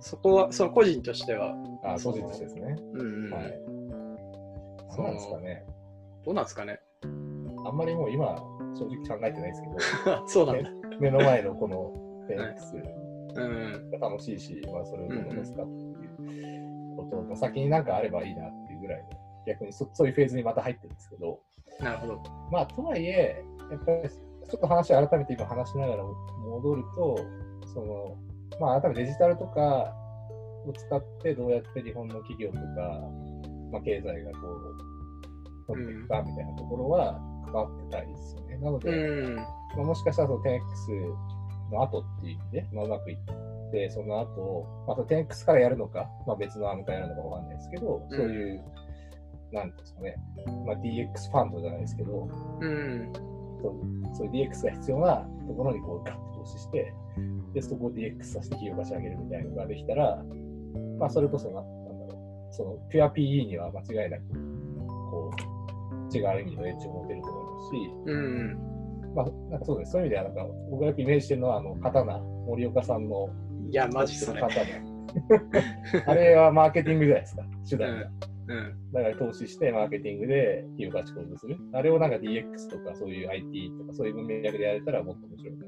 [0.01, 2.76] そこはその個人としては、あ、個人としてですね。
[2.93, 3.53] うんうんはい。
[4.89, 5.65] そうなんですかね。
[6.26, 6.80] どうなんですかね。
[7.65, 8.36] あんまりもう今、
[8.76, 9.67] 正直考えてないですけ
[10.09, 13.92] ど、 そうなんだ、目の前のこの 10X うん。
[13.92, 19.10] が楽しいし、まあ、それをどう残すかっていうことの先になんかあればいいなっていうぐらいの、
[19.48, 21.40] 逆にそそういうフェーズにまた入ってるんですけど、
[21.80, 22.22] なるほど。
[22.52, 27.20] まあ、とはいえ、やっぱりちょっと話を改めて今話しながら戻ると、
[27.74, 28.18] その、
[28.60, 29.94] まあ、改めてデジタルとか
[30.66, 32.62] を使ってどうやって日本の企業とか、
[33.72, 38.58] まあ、経済がこう、取っていくかみたいなところは、関わってたりですよね。
[38.58, 39.36] なので、うん。
[39.36, 39.44] ま
[39.78, 40.60] あ、もしかしたらその 10X
[41.72, 43.17] の後っていう意味で、まあ、うまくいっ
[43.72, 48.63] て、その後、まあ、その 10X からやるのか、まあ、別のアームからやるのかわかんないですけど、うんそういう、
[49.51, 50.15] なんていうんですかね、
[50.65, 52.30] まあ、DX ファンドじゃないですけど、
[52.61, 53.11] うん。
[53.61, 55.15] そうそういう DX が必要な
[55.47, 56.93] ところにこうガッと投資して、
[57.53, 60.24] で、そこを DX させて企業価値上げるみたいなのができたら、
[60.99, 64.24] まあ、それこそな、なんだろう、その、ピュア PE には間違いなく、
[65.11, 65.32] こ
[66.13, 68.79] う、違う意味のエッジを持てると思いますし、うん。
[69.16, 69.91] まあ、なんかそうです。
[69.91, 73.30] そういう意味では、なんか、僕がイメージしてるのは、あの、刀、森岡さんの、
[73.70, 74.41] いや、マジそれ。
[74.41, 74.66] 刀。
[76.05, 78.10] あれはマーケティングじゃないですか、手段が。
[78.49, 78.91] うん。
[78.93, 81.57] だから投資してマーケティングで企業価値向上する。
[81.74, 85.66] あれをなんか DX とかそういう IT とかそういう文脈でやれたらもっと面白いな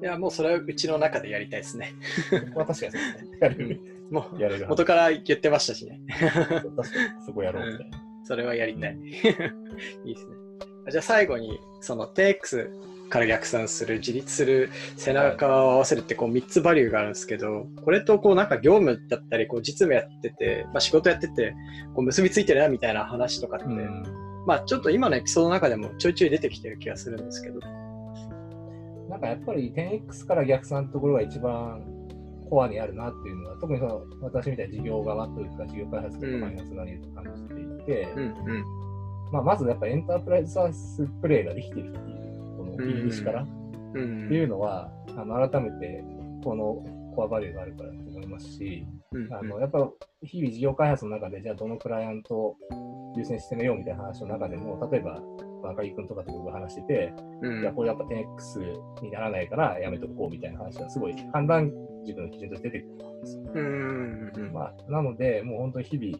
[0.00, 1.92] いや、もうそれはうちの中でやりたいですね。
[2.30, 3.02] 確かにそうですね。
[3.40, 3.80] やれる。
[4.10, 6.00] もやれるう元から言ってましたしね。
[6.08, 6.82] 確か
[7.18, 8.00] にそこやろうみたいな。
[8.24, 8.96] それはやりたい。
[8.96, 10.47] いいですね。
[10.90, 21.54] じゃあ最後に、その TX から逆算する、自立する、背中を合わせるってこう3つバリューがあるんですけど、これとこうなんか業務だったり、こう実務やってて、まあ、仕事やってて、
[21.94, 24.02] こう結びついてるなみたいな話とかって、うん
[24.46, 27.60] まあちょっと今のエピソードの中でもちょいちょい出てきてる気がするんですけど。
[29.10, 31.82] なんかやっぱり 10X から逆算のところが一番
[32.48, 38.64] コアにあるなっていうのは、特にその私みたいな事業側というか、事業開発とかうんマイナス側にいると感じていて、うんうん。
[39.32, 43.42] まあ、まずやっぱエンタープライズサービスプレイができてるっていう、この入り口から、
[43.94, 44.26] うん。
[44.26, 46.04] っていうのは、あの改めて
[46.44, 49.32] このコアバリューがあるからと思いますし、うん。
[49.32, 49.90] あのやっぱ
[50.22, 52.56] 日々事業開発の中で、じゃあどのクライアントを
[53.16, 55.20] 優先してめようみたいな話の中でも、例えば
[55.64, 57.60] 赤木君とかと僕が話してて、うん。
[57.62, 61.72] いや、これやっぱ 10X にならないからやめとこうみたいな話はすごい判断
[62.04, 63.42] 軸の基準として出てくるんですよ。
[63.54, 64.32] うん。
[64.36, 64.52] うん。
[64.52, 66.18] まあ、なので、もう本当に日々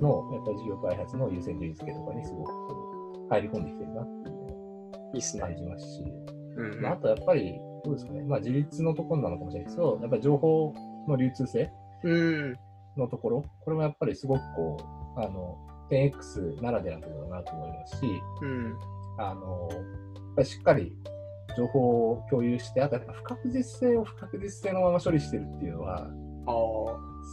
[0.00, 5.56] のやっぱり事業開発の優先順位付けとかにすごくこう入り込んできてるなっていうのをいいっすね感。
[5.56, 6.02] じますし、
[6.56, 10.74] うんまあ、あとやっぱり、どうですかね、まあ、自立のところなのかもしれないですけど、やっぱり情報
[11.08, 11.70] の流通性
[12.04, 12.56] うん
[12.96, 14.76] のところ、これもやっぱりすごくこ
[15.16, 15.58] う、あの、
[15.90, 18.06] 10X ならではのところだなと思いますし、
[18.42, 18.74] うん
[19.18, 19.80] あの、やっ
[20.36, 20.92] ぱりしっかり
[21.56, 26.10] 情報を共有して、あとやっぱ不確実性を不確実性のまま処理してるっていうのは。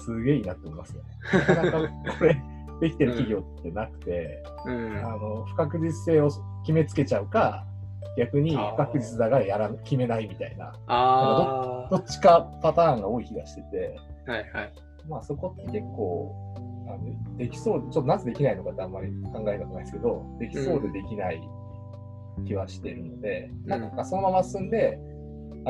[0.06, 1.02] すげえいいなって思いますね。
[1.32, 1.80] なかなか
[2.18, 2.42] これ、
[2.84, 5.06] できてる企業ってなくて、うん。
[5.06, 6.30] あの不確実性を
[6.64, 7.66] 決めつけちゃうか、
[8.18, 13.96] 逆に不確実だがやら決めないみたいな、あどっちかパターンが多い気がしてて、
[14.28, 14.32] あ。
[14.32, 14.74] はいはい。
[15.08, 16.36] まあそこって結構、
[16.88, 21.42] あのできそう、ちょっとなぜできないのかってあんまり考えたくないですけど、できそうでできない
[22.46, 23.70] 気はしているので、うん。
[23.70, 25.00] なんかそのまま進んで、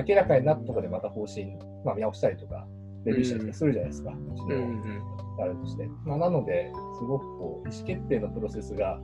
[0.07, 1.55] 明らかになったところでまた方針、
[1.85, 2.67] まあ、見直したりとか、
[3.05, 5.01] レビューしたりするじゃないですか、うんうん
[5.39, 5.89] あれとして。
[6.05, 8.99] まあ、なので、すごくこう意思決定のプロセスが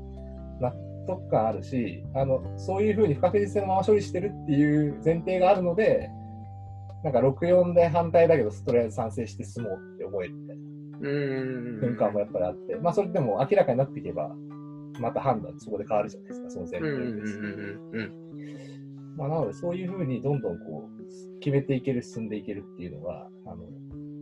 [0.60, 0.72] 納
[1.08, 6.10] 得感あるし、あのそういうふうに不確実性のまま処理してるっていう前提があるので、
[7.04, 10.70] なんか64で反対だけど、とりあえず賛成して進もうって思えるみたいな
[11.02, 14.30] うん瞬間もやっぱりあって、まあそれでも明らかになっていけば、
[15.00, 17.38] また判断そこで変わるじゃないですか、その前提です。
[17.38, 18.20] うんうん。
[19.18, 23.66] まあ、なので、そういうふうにどんどんこう決めていける、進んでいけるっていうのが、あの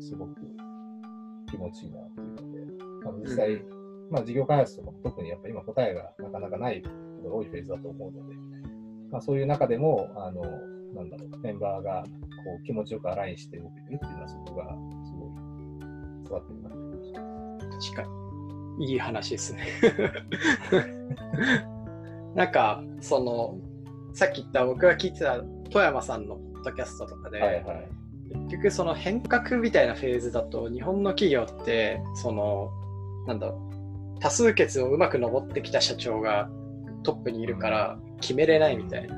[0.08, 0.36] すごく
[1.50, 3.66] 気持ちいいなっていうので、あの実際、う
[4.10, 6.90] まあ、事業開発とかも特にやっぱ今答えがなかなかないこ
[7.24, 8.36] とが多いフェーズだと思うので、
[9.12, 10.42] まあ、そういう中でも、あの
[10.96, 12.10] なんだろう、メンバーがこ
[12.62, 15.30] う気持ちよくアラインして動けてるっていうのは、そこがすごい
[16.26, 17.22] 育ってるなって思いました。
[17.94, 18.12] 確か
[18.80, 18.92] に。
[18.92, 19.68] いい話ですね。
[22.36, 23.58] なんか、その、
[24.14, 25.40] さっき言った僕が聞いてた
[25.72, 27.90] 富山さんのポッドキャストとかで、はいはい。
[28.32, 32.72] 結局その変革みたいなフェーズだと日本の企業ってその
[33.28, 33.62] なんだろ
[34.16, 36.50] う多数決をうまく上ってきた社長が
[37.04, 39.16] トップにいるから決めれないみたいな。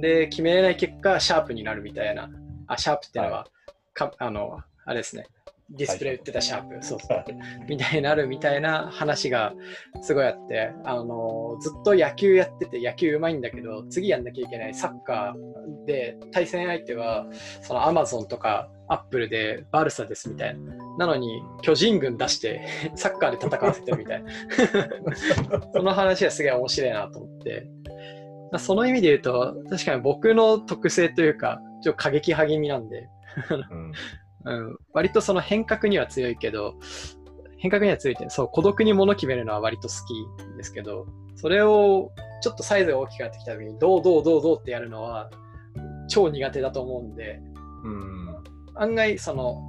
[0.00, 2.30] で決めれない結果シャープになるみたいな。
[2.66, 3.46] あシャープっていうのは、
[3.94, 5.26] かあのあれですね
[5.70, 6.82] ディスプレイ売ってたシャープ。
[6.82, 7.24] そうそう。
[7.68, 9.52] みたいになるみたいな話が
[10.00, 17.26] すごいあってあのずっと野球やってて野球うまいんだけど次やんなきゃいけないサッカーで対戦相手は
[17.62, 20.74] そのアマゾンとかアップルでバルサですみたいな。
[20.98, 22.66] なのに巨人軍出して
[22.96, 24.30] サッカーで戦わせてるみたいな。
[25.74, 27.66] その話はすげえ面白いなと思って。
[28.50, 33.08] まあその意味で言うと確かに僕の特性というかちょっと過激派気味なんで。
[33.70, 33.92] うん
[34.48, 36.74] うん、割とその変革には強いけど、
[37.58, 45.30] 変革には強いって、そう、孤独に物決めるのは割と好きですけど、それをちょっとサイズが大きくなってきた時に、どうどうどうどうってやるのは
[46.08, 47.40] 超苦手だと思うんで、
[47.84, 48.28] うん
[48.74, 49.60] 案外その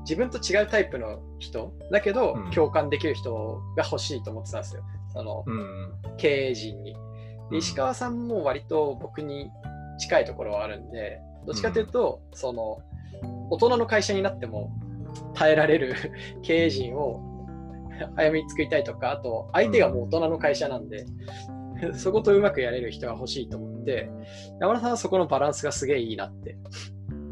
[0.00, 4.82] 自分と違うタイプの人だけど、うん共感できる人が欲しいと思ってたんですよ。
[5.12, 5.92] そのうん。
[6.16, 6.96] 経営陣に。
[7.50, 9.50] で石川さんも割と僕に
[9.98, 12.78] 近いところはあるんで、どっちかというと、その
[13.50, 14.72] 大人の会社になっても
[15.34, 15.94] 耐えられる
[16.42, 17.20] 経営陣を
[18.16, 21.04] 早めに作りたいとか、あと相手がもう大人の会社なんで、
[21.94, 24.10] そことうまくやれる人が欲しいと思って、
[24.60, 26.56] 山田さんはそこのバランスがすげえいいなって、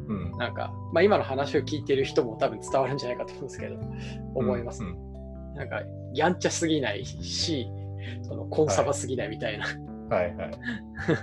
[0.09, 0.33] うん。
[0.39, 3.77] なんか、まあ、今の話を聞いてる人も多分伝わるんじゃないかと思うんですけど、
[4.35, 4.83] 思います。
[4.83, 5.11] うん
[5.55, 5.83] なんか、
[6.15, 7.69] やんちゃすぎないし、
[8.23, 9.67] そのコンサバすぎないみたいな。
[10.09, 10.51] はいはい。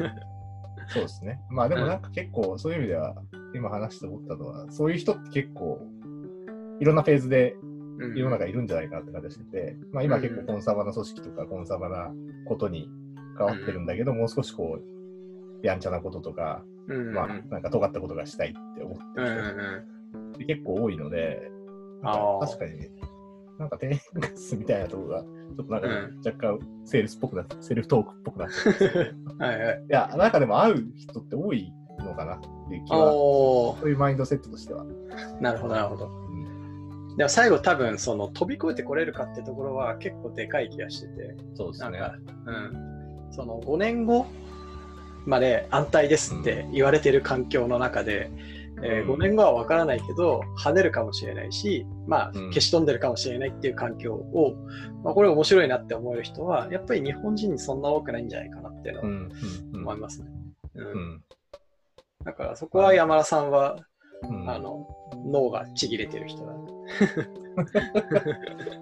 [0.90, 1.40] そうですね。
[1.50, 3.16] まあでもなんか結構そういう意味では、
[3.56, 5.82] 今話して思ったのは、そういう人って結構、
[6.80, 7.58] いろんなフェーズで
[8.00, 8.16] うん。
[8.16, 12.12] 世の中いるんじゃないかなって感じがしてて、まあ今結構コンサバな組織とかコンサバな
[12.46, 12.90] ことに
[13.38, 21.52] 変わってるんだけど、もう少しこう、やんちゃなこととか、まあなんか尖ったことがしたいって思ってるん人結構多いので、
[22.04, 22.88] か確かに、
[23.58, 26.18] なんか低ガスみたいなところが、ちょっとなんかうん。
[26.24, 29.86] 若干セールスっぽくなって、セルフトークっぽくなって はい。
[29.90, 31.74] いや、なんかでも会う人って多い
[32.04, 34.86] のかなっていう気は、そういうマインドセットとしては。
[35.42, 36.08] なるほどなるほど。
[36.08, 36.38] うん
[37.18, 42.00] でも最後多分その飛び越えてこれるかってところは結構でかい気がしてて、そうですね。
[42.00, 44.28] なんか、うん、その5年後
[45.26, 48.30] まで安泰ですって言われてる環境の中で、
[48.84, 49.14] えーうん。
[49.16, 52.48] 5年後は分からないけど跳ねるかもしれないし、まあ、うん。
[52.50, 54.54] 消し飛んでるかもしれないっていう環境を、
[55.04, 59.32] まあ、これ面白いなって思える人はやっぱり日本人にそんな多くないんじゃないかなっていうのはうん
[59.74, 59.82] うん。
[59.82, 60.28] 思いますね。
[60.76, 60.86] うん。
[60.86, 61.22] うん
[62.28, 63.78] だからそこは山田さんは、
[64.30, 64.50] うん。
[64.50, 64.86] あの
[65.26, 66.52] 脳がちぎれてる人だ。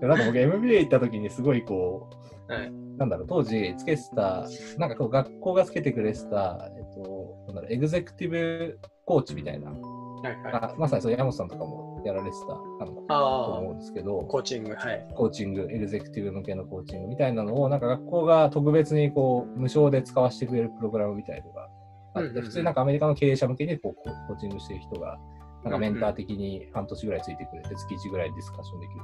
[0.08, 2.10] なんか僕 MBA 行った時にすごいこ
[2.50, 2.72] う、はい。
[2.98, 4.46] なんだろう、当時つけてた、
[4.78, 15.08] なんかこう学校がつけてくれてた、えっと、なんだろう、エグゼクティブコーチみたいな、はいはい、まさにそう山本さんとかもやられてたあのとあ思うんですけど、コーチング、はい。
[15.14, 21.70] コーチング、エグゼクティブ向けのコーチングみたいなのを、なんか学校が特別にこう無償で使わせてくれるプログラムみたいなのが
[22.16, 25.20] あって、普通になんかアメリカの経営者向けにこうココーチングしてる人が、
[25.64, 29.02] なんかメンター的に半年ぐらいついてくれて、月1ぐらいディスカッションできる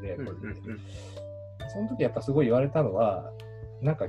[0.00, 3.30] たいなやつで、その時やっぱすごい言われたのは、
[3.82, 4.06] なんか、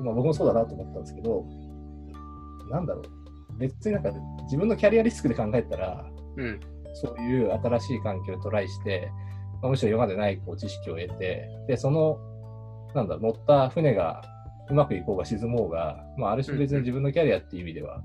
[0.00, 1.44] まあ、僕もそうだなと思ったんですけど、
[2.70, 4.10] なんだろう、別になんか
[4.44, 6.60] 自分のキャリアリスクで考えたら、うん。
[6.94, 9.10] そういう新しい環境にトライして、
[9.62, 12.18] まあむしろ今までないこう知識を得て、で、その、
[12.94, 14.22] なんだ、乗った船が
[14.70, 18.02] うまくいこうが沈もうが、まあ、ある種別に自分のキャリアっていう意味では、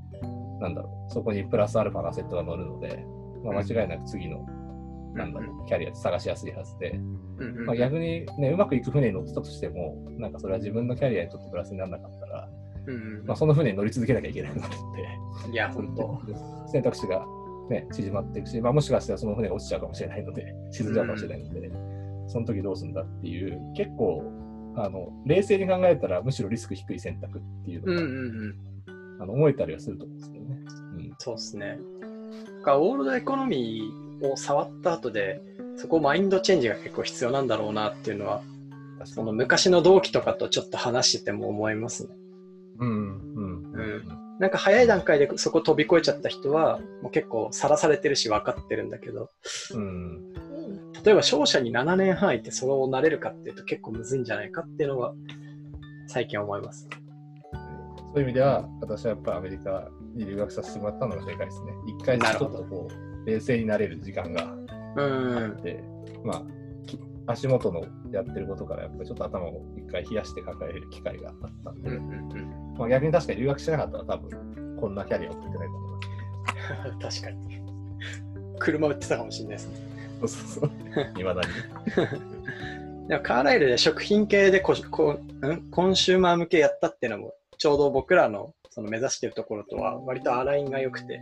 [0.59, 3.05] なんだろう、そこにプラスアルファのアセットが乗るので、
[3.43, 4.45] まあ、間違いなく次の、
[5.13, 6.99] なんだろう、キャリアって探しやすいはずで、
[7.65, 12.49] まあ、逆にね、うまくいく船に乗ってたとしても、なんかそれは自分のキャリアにとってプラスにならなかったら、
[13.25, 16.19] まあ、その船に乗り続けなきゃいけなくなるんで、いや、本当。
[16.71, 17.25] 選択肢が、
[17.69, 21.71] ね、縮まっていくし、まあ、もしかしたらその船が落ちちゃうかもしれないので、沈んじゃうかもしれないので、
[22.27, 24.23] その時どうするんだっていう、結構
[24.77, 29.21] あの、冷静に考えたらむしろリスク低い選択っていうのが、うんうんうん。
[29.21, 30.57] あの思えたりはすると思うんですけどね。
[30.97, 31.77] うんそうですね。
[32.59, 35.41] だからオールドエコノミーを触った後で、
[35.77, 38.41] そこマインドチェンジが結構必要なんだろうなっていうのは、
[39.05, 42.15] その昔の同期とかとちょっと話してても思いますね。
[42.79, 49.29] うんうんうんなんか早い段階でそこ飛び越えちゃった人は、もう結構さらされてるし分かってるんだけど、
[49.73, 50.33] うん
[51.05, 55.13] 例えば商社に7年半いてそれをなれるかっていうと結構むずいんじゃないかっていうのは
[56.07, 56.89] 最近思います。
[58.15, 61.73] そういう意味では、私はやっぱりアメリカに留学させてもらったのが正解ですね。
[61.85, 64.55] 一回ちょっとこう、冷静になれる時間が
[64.95, 65.83] うんあって、
[66.23, 66.43] まあ、
[66.87, 66.97] き
[67.27, 71.35] 足元のやってることからやっぱりちょっと頭を一回冷やして考える機会があっ
[71.65, 72.35] たんで、うんうんう
[72.73, 77.21] んまあ、逆に確かに留学してなかったら多分こんなキャリアを送ってないと思います。
[77.21, 77.61] 確かに。
[78.59, 79.94] 車売ってたかもしれないですね。
[80.27, 81.19] そうそうそう。
[81.19, 81.47] いまだに。
[83.07, 91.21] でもカーライルで食品系でココんコンシューマー向けやったっていうのもちょうど僕らのその目指してるところとは割とアラインが良くて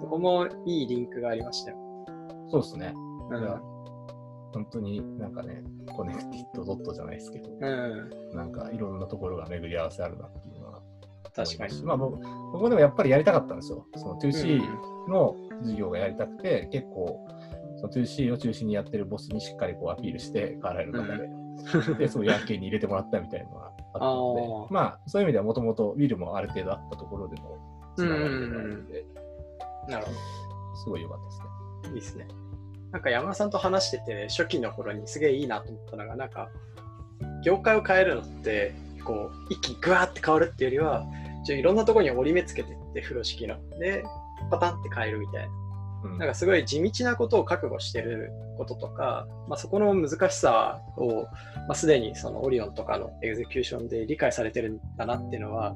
[0.00, 1.76] そこもいいリンクがありましたよ。
[2.48, 2.94] そうですね。
[3.30, 3.80] うん
[4.52, 5.62] 本当になんかね、
[5.94, 10.82] コネクティッドドットじゃないですけど、うん、なんかいろんなところが巡り合わせあるなっていうのは
[11.34, 11.82] 確かに。
[11.84, 12.18] まあ僕
[12.52, 13.86] 僕もでもやっぱりやりたかったんですよ。
[13.94, 17.26] そのう 2C んの事業がやりたくて、結構
[17.80, 21.28] その 2C を中心にやってるボスにしっかりこうアピールして、カーライルの中で、
[21.98, 27.58] で、そういう案件に入れてもらったみたいなのがあったので まあそういう意味ではもともとウィルもある程度あったところでの
[27.96, 29.04] つながりがあるので、
[29.88, 30.12] なるほ
[30.76, 31.44] すごい良かったですね。
[31.82, 31.88] ど。
[31.88, 32.28] いいですね。
[32.92, 36.50] なんか山田さんと話してて初期の頃にすげえいいなと思ったのがなんか
[37.44, 38.74] 業界を変えるのって
[39.04, 41.06] こう一気にグワーって変わるっていうよりは
[41.44, 44.02] ちょいろんなところに折り目つけてって風呂敷ので
[44.50, 45.59] パタンって変えるみたいな。
[46.04, 51.24] うんなんかすごい地道なことを覚悟してることとか、まあ、そこの難しさを、
[51.66, 55.72] まあ、すでにそのオリオンとかのエグゼキューションで理解されてるんだなっていうのは、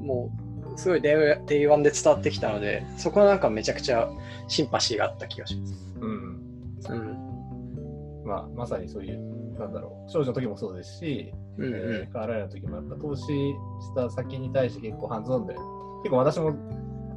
[0.00, 0.30] も
[0.74, 4.08] うすごい Day 1で伝わってきたので、そこはなんかめちゃくちゃ
[4.48, 5.74] シンパシーがあった気がします。
[6.00, 6.36] うん
[6.88, 8.26] うん。
[8.26, 13.54] まあ、まさにそういう、なんだろう、少女の時もそうですし、うんえうーカーライナの時もやっぱ投資し
[13.94, 16.54] た先に対して結構ハンズオンで、結構私も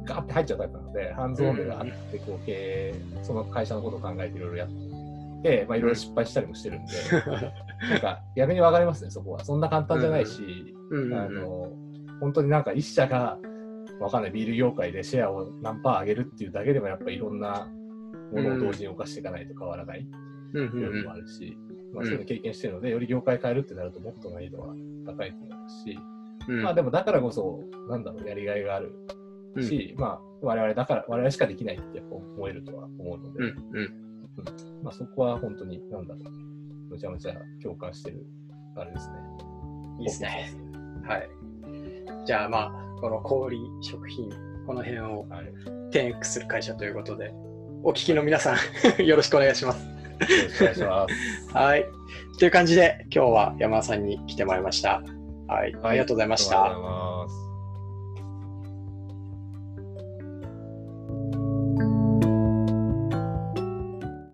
[0.04, 6.92] ガーって入っちゃうタイプなので、ハンズオンでがあって、こう経営、その会社のことを考えていろいろやって、まあいろいろ失敗したりもしてるんで、
[7.90, 9.44] なんか逆に分かりますね、そこは。
[9.44, 11.72] そんな簡単じゃないし、あの、
[12.20, 13.38] 本当になんか一社が、
[14.00, 17.68] わかんない、ビール業界でシェアを何パー上げるっていうだけでもやっぱりいろんな
[18.32, 20.06] ものを同時に動かしていかないと変わらない。
[20.52, 21.56] うんもうんあるし、
[21.94, 24.74] まあ、そういうの経験してるので、より業界変えるってなるともっと難易度は
[25.06, 25.98] 高いと思いますし、
[26.48, 28.92] うんまあでもだからこそ、なんだろう、やりがいがある
[29.60, 34.10] し、まあ我々だから、我々しかできないってやっぱ思えるとは思うので、うんうん
[34.82, 36.30] まあそこは本当に、なんだろう、
[36.90, 38.24] むちゃむちゃ共感してる、
[38.76, 39.16] あれですね。
[39.98, 40.54] いいですね。
[41.06, 41.28] はい。
[42.24, 44.30] じゃあまあ、この小売食品、
[44.66, 45.52] この辺をはい。
[45.90, 47.32] 10X する会社ということで、
[47.82, 48.56] お聞きの皆さん、
[49.04, 49.84] よろしくお願いします。
[49.84, 51.52] よろしくお願いします。
[51.52, 51.86] はい。
[52.38, 55.02] という感じで、今日は山田さんに来てもらいました。
[55.48, 55.74] はい。
[55.82, 56.56] ありがとうございました。
[56.56, 57.39] い。